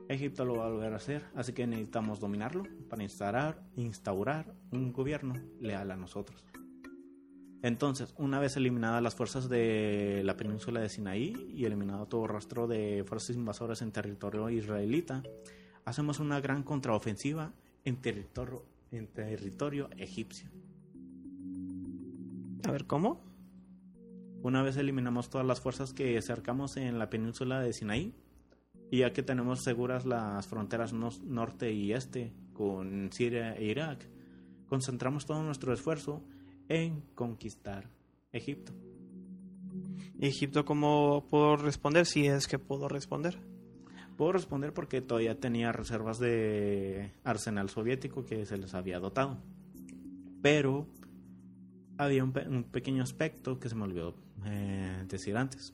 Egipto 0.08 0.46
lo 0.46 0.56
va 0.56 0.68
a 0.68 0.70
volver 0.70 0.94
a 0.94 0.98
hacer, 0.98 1.26
así 1.36 1.54
que 1.54 1.68
necesitamos 1.68 2.20
dominarlo 2.20 2.64
para 2.90 3.04
instaurar, 3.04 3.62
instaurar 3.76 4.54
un 4.72 4.94
gobierno 4.94 5.36
leal 5.60 5.92
a 5.92 5.98
nosotros. 5.98 6.44
Entonces, 7.62 8.14
una 8.18 8.40
vez 8.40 8.56
eliminadas 8.56 9.04
las 9.04 9.16
fuerzas 9.16 9.50
de 9.50 10.22
la 10.24 10.38
península 10.38 10.80
de 10.80 10.88
Sinaí 10.88 11.52
y 11.54 11.66
eliminado 11.66 12.06
todo 12.06 12.26
rastro 12.26 12.68
de 12.68 13.04
fuerzas 13.06 13.36
invasoras 13.36 13.82
en 13.82 13.92
territorio 13.92 14.50
israelita, 14.50 15.24
hacemos 15.84 16.20
una 16.20 16.40
gran 16.40 16.64
contraofensiva 16.64 17.52
en 17.84 17.98
territorio, 17.98 18.64
en 18.92 19.08
territorio 19.08 19.90
egipcio. 19.98 20.50
A 22.66 22.72
ver, 22.72 22.86
¿cómo? 22.88 23.22
Una 24.42 24.64
vez 24.64 24.78
eliminamos 24.78 25.30
todas 25.30 25.46
las 25.46 25.60
fuerzas 25.60 25.94
que 25.94 26.22
cercamos 26.22 26.78
en 26.78 26.98
la 26.98 27.10
península 27.10 27.60
de 27.60 27.74
Sinaí, 27.74 28.16
y 28.92 29.00
ya 29.00 29.12
que 29.12 29.22
tenemos 29.22 29.62
seguras 29.62 30.06
las 30.06 30.48
fronteras 30.48 30.94
norte 30.94 31.74
y 31.74 31.92
este 31.94 32.34
con 32.54 33.12
Siria 33.12 33.54
e 33.56 33.66
Irak, 33.66 34.08
concentramos 34.68 35.26
todo 35.26 35.44
nuestro 35.44 35.74
esfuerzo 35.74 36.24
en 36.70 37.02
conquistar 37.16 37.90
Egipto. 38.32 38.72
¿Y 40.18 40.28
Egipto 40.28 40.64
cómo 40.66 41.26
pudo 41.30 41.58
responder? 41.58 42.06
Si 42.06 42.26
es 42.28 42.48
que 42.48 42.60
pudo 42.60 42.88
responder. 42.88 43.38
Puedo 44.18 44.34
responder 44.34 44.74
porque 44.74 45.02
todavía 45.02 45.40
tenía 45.40 45.72
reservas 45.72 46.20
de 46.20 47.14
arsenal 47.24 47.70
soviético 47.70 48.26
que 48.26 48.46
se 48.46 48.58
les 48.58 48.74
había 48.74 49.00
dotado. 49.00 49.38
Pero 50.42 50.88
había 51.98 52.24
un, 52.24 52.32
pe- 52.34 52.48
un 52.48 52.64
pequeño 52.64 53.02
aspecto 53.04 53.60
que 53.60 53.70
se 53.70 53.76
me 53.76 53.84
olvidó 53.84 54.16
eh, 54.46 55.06
decir 55.08 55.38
antes. 55.38 55.74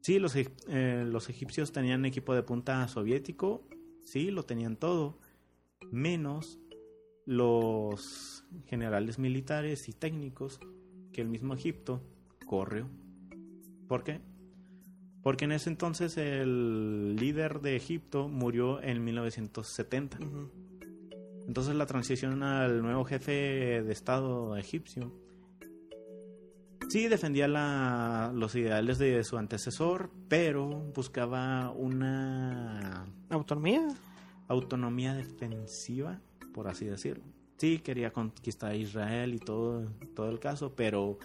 Sí, 0.00 0.20
los, 0.20 0.34
eh, 0.36 1.04
los 1.06 1.28
egipcios 1.28 1.72
tenían 1.72 2.04
equipo 2.04 2.34
de 2.34 2.44
punta 2.44 2.86
soviético, 2.86 3.66
sí, 4.04 4.30
lo 4.30 4.44
tenían 4.44 4.76
todo, 4.76 5.18
menos 5.90 6.60
los 7.26 8.44
generales 8.66 9.18
militares 9.18 9.88
y 9.88 9.92
técnicos 9.92 10.58
que 11.12 11.20
el 11.20 11.28
mismo 11.28 11.54
Egipto 11.54 12.00
corrió. 12.46 12.88
¿Por 13.88 14.04
qué? 14.04 14.20
Porque 15.22 15.44
en 15.44 15.52
ese 15.52 15.68
entonces 15.70 16.16
el 16.16 17.16
líder 17.16 17.60
de 17.60 17.74
Egipto 17.76 18.28
murió 18.28 18.80
en 18.82 19.04
1970. 19.04 20.18
Ujú. 20.24 20.50
Entonces 21.48 21.74
la 21.74 21.86
transición 21.86 22.42
al 22.42 22.80
nuevo 22.82 23.04
jefe 23.04 23.82
de 23.82 23.92
Estado 23.92 24.56
egipcio 24.56 25.12
sí 26.88 27.08
defendía 27.08 27.48
la- 27.48 28.32
los 28.34 28.54
ideales 28.54 28.98
de 28.98 29.22
su 29.24 29.36
antecesor, 29.36 30.10
pero 30.28 30.68
buscaba 30.94 31.70
una 31.72 33.04
¿Autonomía? 33.30 33.88
autonomía 34.48 35.14
defensiva, 35.14 36.20
por 36.56 36.68
así 36.68 36.86
decirlo. 36.86 37.22
Sí, 37.58 37.80
quería 37.80 38.12
conquistar 38.14 38.72
a 38.72 38.74
Israel 38.74 39.34
y 39.34 39.38
todo, 39.38 39.92
todo 40.14 40.30
el 40.30 40.40
caso, 40.40 40.74
pero 40.74 41.18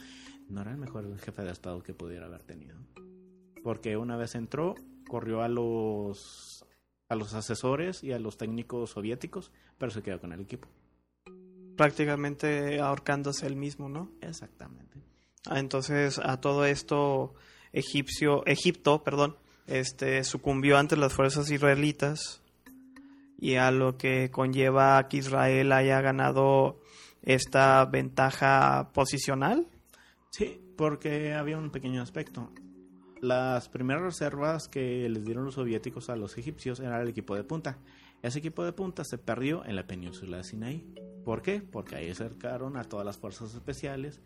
no 0.49 0.61
era 0.61 0.71
el 0.71 0.77
mejor 0.77 1.17
jefe 1.19 1.41
de 1.41 1.51
Estado 1.51 1.81
que 1.81 1.93
pudiera 1.93 2.25
haber 2.25 2.43
tenido. 2.43 2.75
Porque 3.63 3.95
una 3.95 4.17
vez 4.17 4.35
entró, 4.35 4.75
corrió 5.07 5.41
a 5.41 5.47
los, 5.47 6.65
a 7.07 7.15
los 7.15 7.33
asesores 7.33 8.03
y 8.03 8.11
a 8.11 8.19
los 8.19 8.37
técnicos 8.37 8.89
soviéticos, 8.89 9.53
pero 9.77 9.89
se 9.89 10.03
quedó 10.03 10.19
con 10.19 10.33
el 10.33 10.41
equipo. 10.41 10.67
Prácticamente 11.77 12.81
ahorcándose 12.81 13.47
él 13.47 13.55
mismo, 13.55 13.87
¿no? 13.87 14.11
Exactamente. 14.19 14.99
Ah, 15.45 15.59
Entonces, 15.59 16.19
a 16.19 16.41
todo 16.41 16.65
esto, 16.65 17.35
egipcio, 17.71 18.45
Egipto, 18.45 19.01
perdón, 19.05 19.37
este, 19.65 20.25
sucumbió 20.25 20.77
ante 20.77 20.97
las 20.97 21.13
fuerzas 21.13 21.49
israelitas 21.51 22.40
y 23.41 23.56
a 23.56 23.71
lo 23.71 23.97
que 23.97 24.30
conlleva 24.30 25.10
que 25.10 25.17
Israel 25.17 25.71
haya 25.73 25.99
ganado 25.99 26.80
esta 27.23 27.84
ventaja 27.86 28.91
posicional. 28.93 29.67
Sí, 30.30 30.62
porque 30.77 31.34
había 31.34 31.58
un 31.58 31.71
pequeño 31.71 32.04
aspecto. 32.04 32.51
Las 33.19 33.67
primeras 33.67 34.04
reservas 34.04 34.67
que 34.67 35.10
les 35.10 35.25
dieron 35.25 35.45
los 35.45 35.56
soviéticos 35.56 36.10
a 36.10 36.15
los 36.15 36.38
egipcios 36.38 36.80
era 36.80 37.01
el 37.01 37.10
equipo 37.10 37.36
de 37.36 37.43
punta. 37.43 37.80
Ese 38.21 38.39
equipo 38.39 38.63
de 38.63 38.73
punta 38.73 39.04
se 39.04 39.17
perdió 39.17 39.65
en 39.65 39.75
la 39.75 39.88
península 39.88 40.38
de 40.38 40.43
Sinaí. 40.43 40.93
¿Por 41.25 41.41
qué? 41.41 41.62
Porque 41.62 41.95
ahí 41.95 42.10
acercaron 42.12 42.77
a 42.77 42.84
todas 42.84 43.06
las 43.06 43.17
fuerzas 43.17 43.54
especiales 43.56 44.21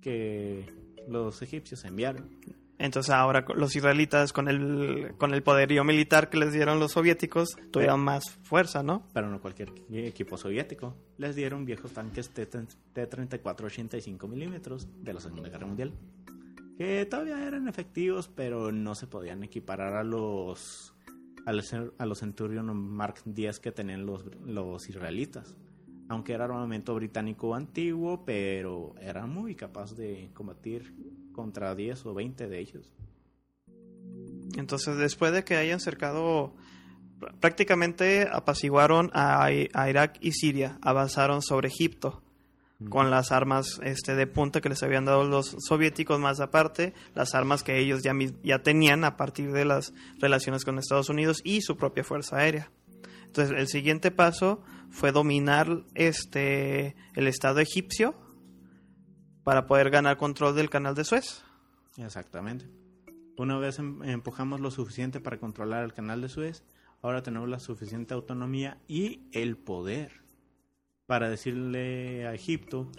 que 0.00 0.72
los 1.08 1.42
egipcios 1.42 1.84
enviaron. 1.84 2.38
Entonces 2.82 3.14
ahora 3.14 3.44
los 3.54 3.76
israelitas 3.76 4.32
con 4.32 4.48
el, 4.48 5.14
con 5.16 5.32
el 5.34 5.44
poderío 5.44 5.84
militar 5.84 6.28
que 6.28 6.36
les 6.36 6.52
dieron 6.52 6.80
los 6.80 6.90
soviéticos 6.90 7.56
tuvieron 7.70 8.00
más 8.00 8.28
fuerza, 8.42 8.82
¿no? 8.82 9.06
Pero 9.12 9.30
no 9.30 9.40
cualquier 9.40 9.72
equipo 9.92 10.36
soviético. 10.36 10.96
Les 11.16 11.36
dieron 11.36 11.64
viejos 11.64 11.92
tanques 11.92 12.30
T-34 12.30 13.64
85 13.66 14.26
milímetros 14.26 14.88
de 15.00 15.14
la 15.14 15.20
Segunda 15.20 15.48
Guerra 15.48 15.64
Mundial. 15.64 15.92
Que 16.76 17.06
todavía 17.06 17.46
eran 17.46 17.68
efectivos, 17.68 18.26
pero 18.26 18.72
no 18.72 18.96
se 18.96 19.06
podían 19.06 19.44
equiparar 19.44 19.94
a 19.94 20.02
los 20.02 20.92
a 21.46 21.52
los, 21.52 21.72
a 21.72 22.04
los 22.04 22.18
Centurion 22.18 22.76
Mark 22.76 23.20
10 23.24 23.60
que 23.60 23.70
tenían 23.70 24.06
los, 24.06 24.24
los 24.44 24.88
israelitas. 24.88 25.54
Aunque 26.08 26.32
era 26.32 26.46
armamento 26.46 26.96
británico 26.96 27.54
antiguo, 27.54 28.24
pero 28.24 28.96
era 29.00 29.24
muy 29.26 29.54
capaz 29.54 29.94
de 29.94 30.30
combatir 30.34 30.92
contra 31.32 31.74
10 31.74 32.06
o 32.06 32.14
20 32.14 32.48
de 32.48 32.58
ellos. 32.60 32.92
Entonces 34.56 34.96
después 34.96 35.32
de 35.32 35.44
que 35.44 35.56
hayan 35.56 35.80
cercado, 35.80 36.52
pr- 37.20 37.32
prácticamente 37.40 38.28
apaciguaron 38.30 39.10
a, 39.14 39.50
Irak 39.52 40.18
y 40.20 40.32
Siria, 40.32 40.78
avanzaron 40.82 41.42
sobre 41.42 41.68
Egipto 41.68 42.22
con 42.88 43.10
las 43.12 43.30
armas 43.30 43.80
este, 43.84 44.16
de 44.16 44.26
punta 44.26 44.60
que 44.60 44.68
les 44.68 44.82
habían 44.82 45.04
dado 45.04 45.22
los 45.24 45.54
soviéticos, 45.60 46.18
más 46.18 46.40
aparte 46.40 46.94
las 47.14 47.32
armas 47.34 47.62
que 47.62 47.78
ellos 47.78 48.02
ya, 48.02 48.12
ya 48.42 48.58
tenían 48.58 49.04
a 49.04 49.16
partir 49.16 49.52
de 49.52 49.64
las 49.64 49.94
relaciones 50.18 50.64
con 50.64 50.78
Estados 50.78 51.08
Unidos 51.08 51.42
y 51.44 51.60
su 51.60 51.76
propia 51.76 52.02
fuerza 52.02 52.38
aérea. 52.38 52.70
Entonces 53.26 53.56
el 53.56 53.68
siguiente 53.68 54.10
paso 54.10 54.62
fue 54.90 55.12
dominar 55.12 55.84
este, 55.94 56.96
el 57.14 57.28
Estado 57.28 57.60
egipcio 57.60 58.16
para 59.44 59.66
poder 59.66 59.90
ganar 59.90 60.16
control 60.16 60.54
del 60.54 60.70
canal 60.70 60.94
de 60.94 61.04
Suez. 61.04 61.42
Exactamente. 61.96 62.66
Una 63.36 63.58
vez 63.58 63.78
em- 63.78 64.02
empujamos 64.04 64.60
lo 64.60 64.70
suficiente 64.70 65.20
para 65.20 65.38
controlar 65.38 65.84
el 65.84 65.92
canal 65.92 66.20
de 66.20 66.28
Suez, 66.28 66.64
ahora 67.02 67.22
tenemos 67.22 67.48
la 67.48 67.58
suficiente 67.58 68.14
autonomía 68.14 68.78
y 68.88 69.20
el 69.32 69.56
poder 69.56 70.22
para 71.06 71.28
decirle 71.28 72.26
a 72.26 72.34
Egipto 72.34 72.90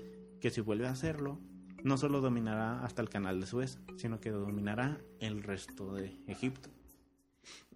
que 0.41 0.49
si 0.49 0.62
vuelve 0.62 0.88
a 0.88 0.91
hacerlo, 0.91 1.39
no 1.84 1.97
solo 1.97 2.21
dominará 2.21 2.84
hasta 2.84 3.01
el 3.01 3.10
canal 3.10 3.39
de 3.39 3.47
Suez, 3.47 3.79
sino 3.97 4.19
que 4.19 4.32
dominará 4.32 4.99
el 5.19 5.43
resto 5.43 5.93
de 5.93 6.17
Egipto. 6.27 6.69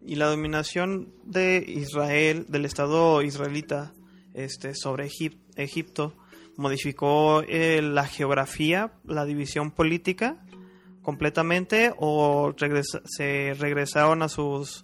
y 0.01 0.15
la 0.15 0.27
dominación 0.27 1.11
de 1.25 1.63
Israel, 1.67 2.45
del 2.49 2.65
Estado 2.65 3.21
israelita 3.21 3.93
este, 4.33 4.73
sobre 4.75 5.07
Egip- 5.07 5.39
Egipto, 5.55 6.13
modificó 6.57 7.41
eh, 7.47 7.81
la 7.81 8.05
geografía, 8.05 8.91
la 9.05 9.25
división 9.25 9.71
política 9.71 10.43
completamente 11.01 11.93
o 11.97 12.51
regresa- 12.57 13.01
se 13.05 13.53
regresaron 13.57 14.21
a 14.21 14.27
sus 14.29 14.83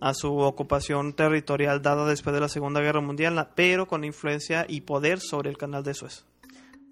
a 0.00 0.14
su 0.14 0.36
ocupación 0.38 1.12
territorial 1.14 1.82
dada 1.82 2.06
después 2.06 2.32
de 2.32 2.38
la 2.40 2.48
Segunda 2.48 2.80
Guerra 2.80 3.00
Mundial, 3.00 3.48
pero 3.56 3.88
con 3.88 4.04
influencia 4.04 4.64
y 4.68 4.82
poder 4.82 5.18
sobre 5.18 5.50
el 5.50 5.58
canal 5.58 5.82
de 5.82 5.92
Suez. 5.94 6.24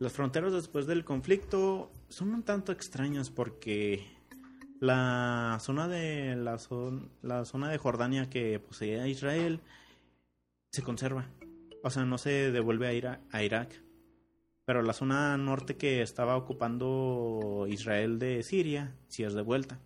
Las 0.01 0.13
fronteras 0.13 0.53
después 0.53 0.89
del 0.89 1.05
conflicto 1.05 1.93
son 2.09 2.35
un 2.35 2.43
tanto 2.43 2.73
extrañas 2.73 3.31
porque 3.31 4.05
la 4.81 5.57
zona 5.61 5.87
de 5.87 6.35
la, 6.35 6.57
zon- 6.59 7.09
la 7.23 7.45
zona 7.45 7.69
de 7.71 7.79
Jordania 7.79 8.29
que 8.29 8.59
poseía 8.59 9.07
Israel 9.07 9.61
se 10.73 10.83
conserva. 10.83 11.27
O 11.85 11.91
sea, 11.91 12.05
no 12.05 12.19
se 12.19 12.51
devuelve 12.51 12.89
a, 12.89 12.93
Ira- 12.93 13.21
a 13.31 13.45
Irak. 13.45 13.81
Pero 14.67 14.83
la 14.83 14.93
zona 14.93 15.37
norte 15.39 15.77
que 15.77 16.03
estaba 16.03 16.37
ocupando 16.37 17.67
Israel 17.69 18.19
de 18.19 18.43
Siria 18.43 18.97
sí 19.07 19.23
es 19.23 19.33
devuelta. 19.33 19.79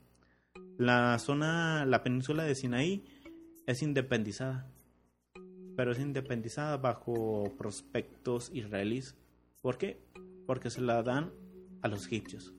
La 0.79 1.19
zona, 1.19 1.85
la 1.85 2.03
península 2.03 2.45
de 2.45 2.55
Sinaí 2.55 3.05
es 3.67 3.83
independizada. 3.83 4.67
Pero 5.77 5.93
es 5.93 5.99
independizada 5.99 6.79
bajo 6.79 7.55
prospectos 7.59 8.51
israelíes. 8.55 9.17
¿Por 9.61 9.77
qué? 9.77 10.01
Porque 10.47 10.71
se 10.71 10.81
la 10.81 11.03
dan 11.03 11.31
a 11.83 11.89
los 11.89 12.07
egipcios. 12.07 12.55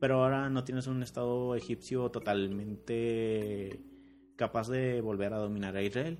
Pero 0.00 0.24
ahora 0.24 0.50
no 0.50 0.64
tienes 0.64 0.88
un 0.88 1.04
estado 1.04 1.54
egipcio 1.54 2.10
totalmente 2.10 3.80
capaz 4.34 4.68
de 4.68 5.00
volver 5.00 5.32
a 5.32 5.38
dominar 5.38 5.76
a 5.76 5.82
Israel. 5.82 6.18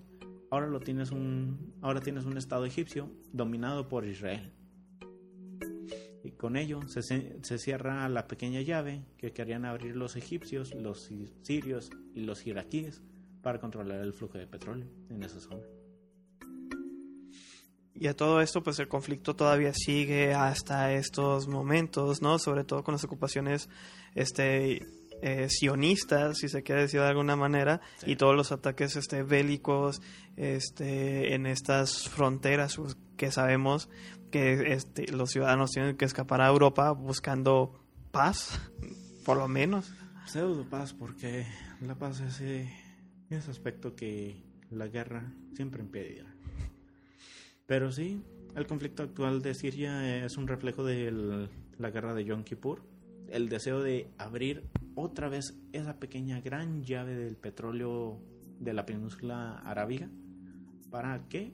Ahora 0.53 0.69
lo 0.69 0.79
tienes 0.79 1.11
un 1.11 1.75
ahora 1.83 2.01
tienes 2.01 2.25
un 2.27 2.37
estado 2.39 2.65
egipcio 2.65 3.11
dominado 3.33 3.89
por 3.89 4.05
Israel. 4.05 4.53
Y 6.27 6.33
con 6.33 6.57
ello 6.57 6.81
se, 6.89 7.03
se 7.03 7.59
cierra 7.59 8.09
la 8.09 8.27
pequeña 8.27 8.61
llave 8.61 9.03
que 9.17 9.33
querían 9.33 9.65
abrir 9.65 9.95
los 9.95 10.17
egipcios, 10.17 10.75
los 10.75 11.05
si- 11.05 11.33
sirios 11.43 11.91
y 12.15 12.21
los 12.23 12.45
iraquíes 12.47 13.01
para 13.43 13.61
controlar 13.61 14.01
el 14.01 14.13
flujo 14.13 14.37
de 14.39 14.47
petróleo 14.49 14.89
en 15.09 15.23
esa 15.23 15.39
zona. 15.39 15.63
Y 17.95 18.09
a 18.09 18.15
todo 18.17 18.41
esto, 18.43 18.63
pues 18.63 18.79
el 18.79 18.89
conflicto 18.89 19.35
todavía 19.37 19.73
sigue 19.73 20.35
hasta 20.35 20.93
estos 20.93 21.49
momentos, 21.49 22.21
¿no? 22.21 22.39
Sobre 22.39 22.65
todo 22.65 22.83
con 22.85 22.93
las 22.93 23.05
ocupaciones 23.05 23.71
este, 24.15 24.85
eh, 25.23 25.47
sionistas, 25.49 26.37
si 26.39 26.49
se 26.51 26.63
quiere 26.63 26.83
decir 26.83 27.01
de 27.01 27.07
alguna 27.07 27.37
manera, 27.37 27.81
Sí. 27.99 28.11
y 28.13 28.17
todos 28.17 28.37
los 28.37 28.53
ataques 28.53 28.97
este, 28.97 29.23
bélicos 29.23 30.03
este, 30.37 31.35
en 31.35 31.47
estas 31.47 32.09
fronteras 32.11 32.77
pues, 32.77 32.99
que 33.17 33.31
sabemos 33.31 33.89
que 34.31 34.73
este, 34.73 35.11
los 35.13 35.31
ciudadanos 35.31 35.71
tienen 35.71 35.97
que 35.97 36.05
escapar 36.05 36.41
a 36.41 36.49
Europa 36.49 36.93
buscando 36.93 37.81
paz, 38.11 38.61
por 39.25 39.37
lo 39.37 39.49
menos. 39.49 39.93
Pseudo 40.27 40.69
paz, 40.69 40.93
porque 40.93 41.47
la 41.81 41.95
paz 41.95 42.21
es 42.21 42.41
ese, 42.41 42.71
ese 43.31 43.51
aspecto 43.51 43.95
que 43.95 44.43
la 44.71 44.89
guerra 44.89 45.33
siempre 45.55 45.83
impedirá. 45.83 46.35
Pero 47.67 47.91
sí, 47.91 48.23
el 48.55 48.67
conflicto 48.67 49.03
actual 49.03 49.43
de 49.43 49.55
Siria 49.55 50.25
es 50.25 50.37
un 50.37 50.47
reflejo 50.47 50.85
de 50.85 51.49
la 51.79 51.91
guerra 51.91 52.15
de 52.15 52.25
Yom 52.25 52.45
Kippur. 52.45 52.83
El 53.29 53.49
deseo 53.49 53.83
de 53.83 54.09
abrir 54.19 54.65
otra 54.95 55.29
vez 55.29 55.55
esa 55.73 55.99
pequeña 55.99 56.41
gran 56.41 56.85
llave 56.85 57.17
del 57.17 57.37
petróleo 57.37 58.21
de 58.61 58.73
la 58.73 58.87
península 58.87 59.59
arábiga. 59.59 60.09
¿Para 60.91 61.29
qué? 61.29 61.53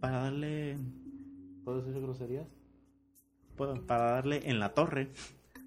Para 0.00 0.22
darle... 0.22 0.78
¿Puedo 1.64 1.82
decir 1.82 2.00
groserías? 2.00 2.46
Puedo- 3.56 3.86
Para 3.86 4.12
darle 4.12 4.48
en 4.48 4.58
la 4.58 4.74
torre 4.74 5.10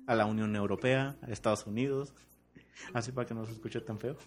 a 0.08 0.16
la 0.16 0.26
Unión 0.26 0.56
Europea, 0.56 1.16
a 1.22 1.28
Estados 1.32 1.66
Unidos, 1.68 2.14
así 2.94 3.12
para 3.12 3.28
que 3.28 3.34
no 3.34 3.46
se 3.46 3.54
escuche 3.54 3.80
tan 3.82 4.00
feo. 4.00 4.18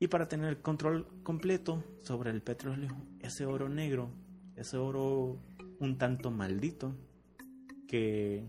Y 0.00 0.08
para 0.08 0.28
tener 0.28 0.60
control 0.60 1.06
completo 1.22 1.82
sobre 2.00 2.30
el 2.30 2.42
petróleo, 2.42 2.90
ese 3.20 3.46
oro 3.46 3.68
negro, 3.68 4.10
ese 4.56 4.76
oro 4.76 5.38
un 5.78 5.96
tanto 5.98 6.30
maldito 6.30 6.94
que 7.88 8.48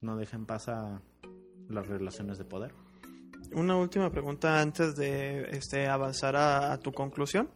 no 0.00 0.16
deja 0.16 0.36
en 0.36 0.46
paz 0.46 0.68
a 0.68 1.02
las 1.68 1.86
relaciones 1.88 2.38
de 2.38 2.44
poder. 2.44 2.72
Una 3.52 3.76
última 3.76 4.10
pregunta 4.10 4.60
antes 4.60 4.94
de 4.96 5.50
este, 5.50 5.88
avanzar 5.88 6.36
a, 6.36 6.72
a 6.72 6.78
tu 6.78 6.92
conclusión, 6.92 7.48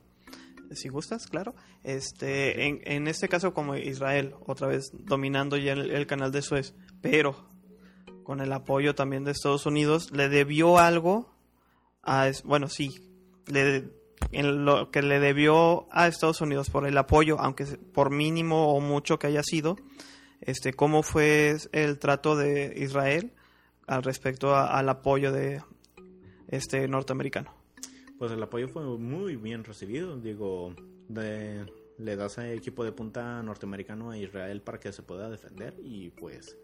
si 0.77 0.89
gustas, 0.89 1.27
claro. 1.27 1.55
Este, 1.85 2.67
en, 2.67 2.81
en 2.85 3.09
este 3.09 3.29
caso, 3.29 3.53
como 3.55 3.77
Israel, 3.77 4.35
otra 4.47 4.67
vez 4.69 4.91
dominando 4.93 5.57
ya 5.57 5.73
el, 5.73 5.91
el 5.91 6.07
canal 6.07 6.33
de 6.33 6.43
Suez, 6.43 6.75
pero 7.01 7.49
con 8.25 8.41
el 8.41 8.53
apoyo 8.53 8.95
también 8.95 9.25
de 9.25 9.33
Estados 9.33 9.67
Unidos, 9.67 10.11
le 10.13 10.29
debió 10.29 10.79
algo 10.79 11.35
a, 12.03 12.31
bueno, 12.45 12.69
sí, 12.69 12.91
le 13.47 13.91
en 14.31 14.65
lo 14.65 14.91
que 14.91 15.03
le 15.03 15.19
debió 15.19 15.89
a 15.91 16.07
Estados 16.07 16.41
Unidos 16.41 16.71
por 16.71 16.87
el 16.87 16.97
apoyo, 16.97 17.39
aunque 17.41 17.65
por 17.93 18.11
mínimo 18.11 18.73
o 18.75 18.81
mucho 18.81 19.19
que 19.19 19.27
haya 19.27 19.43
sido, 19.43 19.77
este, 20.41 20.73
cómo 20.73 21.03
fue 21.03 21.57
el 21.73 21.99
trato 21.99 22.37
de 22.37 22.73
Israel 22.77 23.33
al 23.87 24.03
respecto 24.05 24.55
a- 24.55 24.79
al 24.79 24.89
apoyo 24.89 25.33
de 25.33 25.61
este 26.49 26.87
norteamericano. 26.89 27.53
Pues 28.23 28.31
el 28.31 28.41
apoyo 28.41 28.69
fue 28.69 28.85
muy 28.85 29.35
bien 29.35 29.65
recibido. 29.65 30.17
Digo, 30.17 30.77
de- 31.09 31.67
le 31.99 32.15
das 32.15 32.39
a 32.39 32.53
equipo 32.53 32.85
de 32.85 32.93
punta 32.93 33.43
norteamericano 33.43 34.13
a 34.13 34.17
Israel 34.17 34.63
para 34.63 34.79
que 34.79 34.93
se 34.93 35.03
pueda 35.03 35.29
defender 35.29 35.75
y 35.83 36.11
pues 36.11 36.57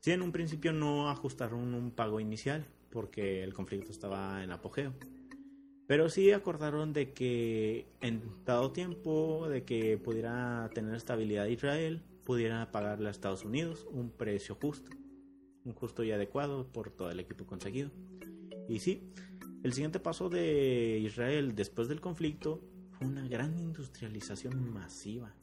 sí, 0.00 0.10
en 0.10 0.20
un 0.20 0.32
principio 0.32 0.72
no 0.72 1.08
ajustaron 1.08 1.74
un 1.74 1.92
pago 1.92 2.18
inicial 2.18 2.66
porque 2.90 3.44
el 3.44 3.54
conflicto 3.54 3.92
estaba 3.92 4.42
en 4.42 4.50
apogeo. 4.50 4.94
Pero 5.86 6.08
sí 6.08 6.32
acordaron 6.32 6.92
de 6.92 7.12
que 7.12 7.86
en 8.00 8.20
dado 8.44 8.72
tiempo 8.72 9.46
de 9.48 9.62
que 9.62 9.98
pudiera 9.98 10.68
tener 10.74 10.96
estabilidad 10.96 11.46
Israel, 11.46 12.02
pudiera 12.24 12.72
pagarle 12.72 13.06
a 13.06 13.12
Estados 13.12 13.44
Unidos 13.44 13.86
un 13.92 14.10
precio 14.10 14.56
justo, 14.60 14.90
un 15.64 15.72
justo 15.72 16.02
y 16.02 16.10
adecuado 16.10 16.66
por 16.66 16.90
todo 16.90 17.12
el 17.12 17.20
equipo 17.20 17.46
conseguido. 17.46 17.92
Y 18.68 18.80
sí, 18.80 19.12
el 19.66 19.72
siguiente 19.72 19.98
paso 19.98 20.28
de 20.28 21.00
Israel 21.02 21.56
después 21.56 21.88
del 21.88 22.00
conflicto 22.00 22.60
fue 22.92 23.08
una 23.08 23.26
gran 23.26 23.58
industrialización 23.58 24.72
masiva. 24.72 25.34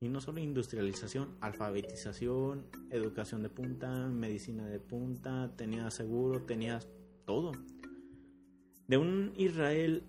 Y 0.00 0.08
no 0.08 0.20
solo 0.20 0.40
industrialización, 0.40 1.36
alfabetización, 1.40 2.66
educación 2.90 3.44
de 3.44 3.48
punta, 3.48 4.08
medicina 4.08 4.66
de 4.66 4.80
punta, 4.80 5.52
tenías 5.56 5.94
seguro, 5.94 6.42
tenías 6.42 6.88
todo. 7.26 7.52
De 8.88 8.96
un 8.96 9.32
Israel 9.36 10.02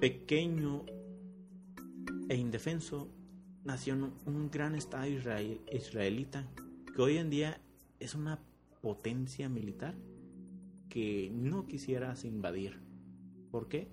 pequeño 0.00 0.84
e 2.28 2.34
indefenso 2.36 3.08
nació 3.62 3.94
un- 4.26 4.50
gran 4.50 4.74
estado 4.74 5.06
israel- 5.06 5.60
israelita 5.72 6.48
que 6.96 7.00
hoy 7.00 7.18
en 7.18 7.30
día 7.30 7.60
es 8.00 8.16
una 8.16 8.40
potencia 8.80 9.48
militar 9.48 9.94
que 10.92 11.30
no 11.32 11.66
quisieras 11.66 12.26
invadir. 12.26 12.78
¿Por 13.50 13.66
qué? 13.66 13.88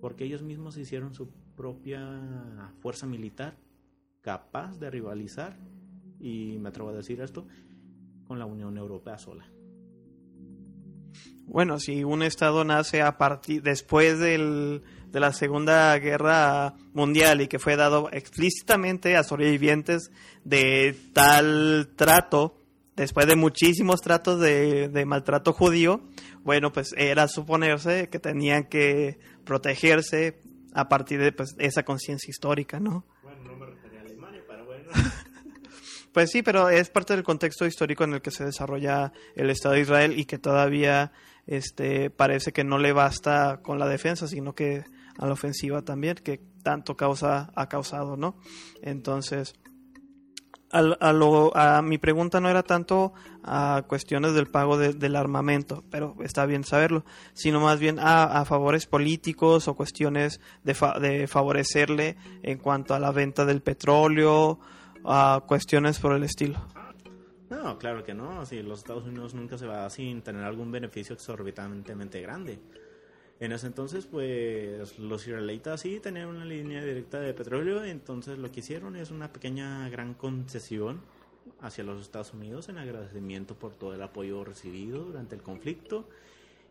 Porque 0.00 0.24
ellos 0.24 0.42
mismos 0.42 0.78
hicieron 0.78 1.12
su 1.12 1.28
propia 1.54 2.72
fuerza 2.80 3.06
militar 3.06 3.58
capaz 4.22 4.78
de 4.78 4.88
rivalizar, 4.88 5.58
y 6.18 6.56
me 6.58 6.70
atrevo 6.70 6.88
a 6.88 6.94
decir 6.94 7.20
esto, 7.20 7.46
con 8.26 8.38
la 8.38 8.46
Unión 8.46 8.78
Europea 8.78 9.18
sola. 9.18 9.44
Bueno, 11.44 11.78
si 11.78 12.04
un 12.04 12.22
estado 12.22 12.64
nace 12.64 13.02
a 13.02 13.18
partir 13.18 13.60
después 13.62 14.18
del- 14.18 14.82
de 15.10 15.20
la 15.20 15.34
Segunda 15.34 15.98
Guerra 15.98 16.74
Mundial 16.94 17.42
y 17.42 17.48
que 17.48 17.58
fue 17.58 17.76
dado 17.76 18.08
explícitamente 18.12 19.14
a 19.16 19.24
sobrevivientes 19.24 20.10
de 20.44 20.96
tal 21.12 21.90
trato, 21.96 22.54
después 23.00 23.26
de 23.26 23.34
muchísimos 23.34 24.02
tratos 24.02 24.40
de, 24.40 24.88
de 24.88 25.06
maltrato 25.06 25.54
judío, 25.54 26.02
bueno, 26.42 26.70
pues 26.70 26.92
era 26.98 27.28
suponerse 27.28 28.10
que 28.10 28.18
tenían 28.18 28.64
que 28.64 29.18
protegerse 29.44 30.40
a 30.74 30.88
partir 30.88 31.18
de 31.20 31.32
pues, 31.32 31.54
esa 31.58 31.82
conciencia 31.82 32.30
histórica, 32.30 32.78
¿no? 32.78 33.06
Bueno, 33.22 33.42
no 33.44 33.56
me 33.56 33.66
refería 33.66 34.00
a 34.00 34.02
Alemania, 34.02 34.42
pero 34.46 34.66
bueno. 34.66 34.84
Pues 36.12 36.30
sí, 36.30 36.42
pero 36.42 36.68
es 36.68 36.90
parte 36.90 37.14
del 37.14 37.22
contexto 37.22 37.66
histórico 37.66 38.02
en 38.02 38.14
el 38.14 38.20
que 38.20 38.32
se 38.32 38.44
desarrolla 38.44 39.12
el 39.36 39.48
Estado 39.48 39.76
de 39.76 39.82
Israel 39.82 40.18
y 40.18 40.24
que 40.24 40.38
todavía 40.38 41.12
este, 41.46 42.10
parece 42.10 42.52
que 42.52 42.64
no 42.64 42.78
le 42.78 42.92
basta 42.92 43.60
con 43.62 43.78
la 43.78 43.86
defensa, 43.86 44.26
sino 44.26 44.52
que 44.52 44.82
a 45.18 45.26
la 45.26 45.32
ofensiva 45.32 45.82
también, 45.82 46.16
que 46.16 46.40
tanto 46.64 46.96
causa 46.96 47.52
ha 47.54 47.68
causado, 47.68 48.16
¿no? 48.16 48.40
Entonces, 48.82 49.54
al- 50.70 50.96
a, 51.00 51.12
lo- 51.12 51.56
a 51.56 51.82
mi 51.82 51.98
pregunta 51.98 52.40
no 52.40 52.48
era 52.48 52.62
tanto 52.62 53.12
a 53.42 53.82
cuestiones 53.88 54.34
del 54.34 54.46
pago 54.46 54.76
de- 54.78 54.92
del 54.94 55.16
armamento, 55.16 55.84
pero 55.90 56.14
está 56.22 56.46
bien 56.46 56.64
saberlo, 56.64 57.04
sino 57.32 57.60
más 57.60 57.78
bien 57.80 57.98
a, 57.98 58.24
a 58.24 58.44
favores 58.44 58.86
políticos 58.86 59.68
o 59.68 59.74
cuestiones 59.74 60.40
de, 60.64 60.74
fa- 60.74 60.98
de 60.98 61.26
favorecerle 61.26 62.16
en 62.42 62.58
cuanto 62.58 62.94
a 62.94 62.98
la 62.98 63.10
venta 63.12 63.44
del 63.44 63.62
petróleo, 63.62 64.60
a 65.04 65.42
cuestiones 65.46 65.98
por 65.98 66.12
el 66.12 66.22
estilo. 66.24 66.58
No, 67.48 67.78
claro 67.78 68.04
que 68.04 68.14
no. 68.14 68.46
Si 68.46 68.62
los 68.62 68.78
Estados 68.78 69.04
Unidos 69.06 69.34
nunca 69.34 69.58
se 69.58 69.66
va 69.66 69.90
sin 69.90 70.22
tener 70.22 70.44
algún 70.44 70.70
beneficio 70.70 71.14
exorbitantemente 71.14 72.20
grande. 72.20 72.60
En 73.40 73.52
ese 73.52 73.68
entonces, 73.68 74.04
pues 74.04 74.98
los 74.98 75.26
israelitas 75.26 75.80
sí 75.80 75.98
tenían 75.98 76.28
una 76.28 76.44
línea 76.44 76.84
directa 76.84 77.18
de 77.20 77.32
petróleo, 77.32 77.82
entonces 77.82 78.38
lo 78.38 78.52
que 78.52 78.60
hicieron 78.60 78.96
es 78.96 79.10
una 79.10 79.32
pequeña 79.32 79.88
gran 79.88 80.12
concesión 80.12 81.00
hacia 81.62 81.82
los 81.82 82.02
Estados 82.02 82.34
Unidos 82.34 82.68
en 82.68 82.76
agradecimiento 82.76 83.54
por 83.54 83.72
todo 83.74 83.94
el 83.94 84.02
apoyo 84.02 84.44
recibido 84.44 85.04
durante 85.04 85.36
el 85.36 85.42
conflicto. 85.42 86.06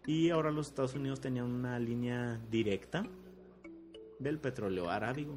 Y 0.05 0.29
ahora 0.29 0.51
los 0.51 0.67
Estados 0.67 0.93
Unidos 0.93 1.19
tenían 1.19 1.45
una 1.45 1.79
línea 1.79 2.39
directa 2.51 3.03
del 4.19 4.37
petróleo 4.37 4.91
arábigo 4.91 5.33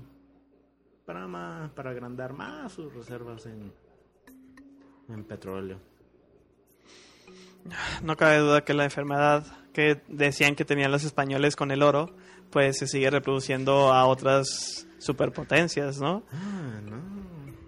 para, 1.06 1.26
más, 1.28 1.70
para 1.70 1.90
agrandar 1.90 2.34
más 2.34 2.72
sus 2.72 2.92
reservas 2.92 3.46
en, 3.46 3.72
en 5.08 5.24
petróleo. 5.24 5.78
No 8.02 8.16
cabe 8.16 8.38
duda 8.38 8.64
que 8.64 8.74
la 8.74 8.84
enfermedad 8.84 9.44
que 9.72 10.02
decían 10.08 10.54
que 10.56 10.64
tenían 10.64 10.90
los 10.92 11.04
españoles 11.04 11.56
con 11.56 11.70
el 11.70 11.82
oro, 11.82 12.14
pues 12.50 12.78
se 12.78 12.86
sigue 12.86 13.08
reproduciendo 13.10 13.92
a 13.92 14.04
otras 14.06 14.86
superpotencias, 14.98 15.98
¿no? 16.00 16.22
Ah, 16.32 16.80
no. 16.84 17.22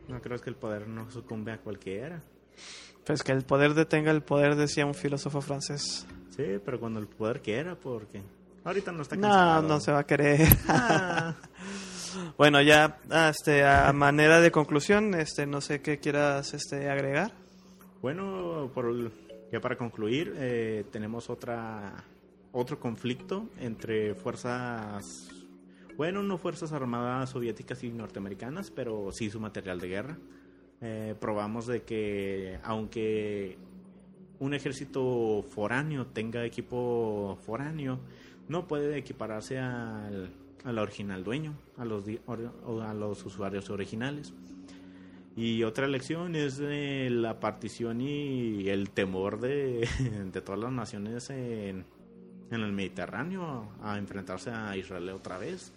No 0.09 0.21
creo 0.21 0.39
que 0.39 0.51
el 0.51 0.57
poder 0.57 0.87
no 0.89 1.11
sucumbe 1.11 1.53
a 1.53 1.59
cualquiera. 1.59 2.23
Pues 3.07 3.23
que 3.23 3.33
el 3.33 3.43
poder 3.45 3.75
detenga 3.75 4.11
el 4.11 4.23
poder, 4.23 4.55
decía 4.57 4.85
un 4.87 4.95
filósofo 4.95 5.41
francés. 5.41 6.07
Sí, 6.37 6.45
pero 6.65 6.79
cuando 6.81 7.01
el 7.01 7.07
poder 7.07 7.41
quiera, 7.41 7.75
porque 7.75 8.23
ahorita 8.65 8.93
no 8.93 9.03
está 9.03 9.17
No, 9.17 9.63
no 9.63 9.81
se 9.81 9.93
va 9.93 10.01
a 10.01 10.07
querer. 10.07 10.47
Ah, 10.69 11.35
bueno, 12.39 12.61
ya 12.63 12.99
este, 13.31 13.65
a 13.65 13.93
manera 13.93 14.41
de 14.41 14.51
conclusión, 14.51 15.15
este, 15.15 15.47
no 15.47 15.61
sé 15.61 15.81
qué 15.81 15.99
quieras 16.01 16.53
este, 16.55 16.91
agregar. 16.91 17.33
bueno, 18.03 18.71
por 18.75 18.87
el- 18.87 19.13
ya 19.55 19.61
para 19.61 19.79
concluir, 19.79 20.35
eh, 20.37 20.85
tenemos 20.91 21.31
otra 21.31 22.03
otro 22.51 22.81
conflicto 22.81 23.49
entre 23.61 24.17
fuerzas, 24.17 25.31
bueno, 25.97 26.25
no 26.25 26.39
fuerzas 26.39 26.73
armadas 26.73 27.31
soviéticas 27.31 27.85
y 27.85 27.91
norteamericanas, 27.91 28.73
pero 28.73 29.13
sí 29.13 29.31
su 29.31 29.39
material 29.39 29.79
de 29.79 29.89
guerra. 29.89 30.19
Eh, 30.81 31.15
probamos 31.21 31.69
de 31.69 31.83
que 31.83 32.59
aunque 32.65 33.57
un 34.41 34.55
ejército 34.55 35.45
foráneo 35.49 36.09
tenga 36.09 36.45
equipo 36.45 37.39
foráneo, 37.47 38.01
no 38.49 38.67
puede 38.67 38.99
equipararse 38.99 39.61
al, 39.61 40.33
al 40.65 40.79
original 40.81 41.23
dueño, 41.23 41.55
a 41.77 41.85
los, 41.85 42.05
a 42.27 42.93
los 42.93 43.25
usuarios 43.25 43.71
originales. 43.71 44.35
Y 45.37 45.65
otra 45.65 45.89
lección 45.89 46.37
es 46.37 46.61
eh, 46.63 47.09
la 47.11 47.41
partición 47.41 48.01
y 48.01 48.69
el 48.69 48.91
temor 48.91 49.41
de, 49.41 49.89
de 50.33 50.41
todas 50.41 50.61
las 50.61 50.73
naciones 50.73 51.29
en, 51.31 51.85
en 52.51 52.61
el 52.61 52.73
Mediterráneo 52.73 53.73
a 53.83 53.99
enfrentarse 53.99 54.51
a 54.51 54.77
Israel 54.77 55.09
otra 55.11 55.39
vez. 55.39 55.73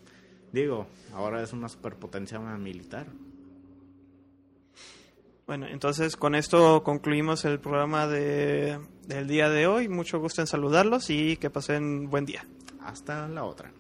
Digo, 0.51 0.87
ahora 1.13 1.41
es 1.41 1.53
una 1.53 1.69
superpotencia 1.69 2.39
militar. 2.39 3.07
Bueno, 5.45 5.65
entonces 5.67 6.17
con 6.17 6.35
esto 6.35 6.83
concluimos 6.83 7.45
el 7.45 7.59
programa 7.59 8.05
de, 8.05 8.79
del 9.07 9.27
día 9.27 9.49
de 9.49 9.65
hoy. 9.65 9.87
Mucho 9.87 10.19
gusto 10.19 10.41
en 10.41 10.47
saludarlos 10.47 11.09
y 11.09 11.37
que 11.37 11.49
pasen 11.49 12.09
buen 12.09 12.25
día. 12.25 12.45
Hasta 12.81 13.27
la 13.27 13.43
otra. 13.43 13.71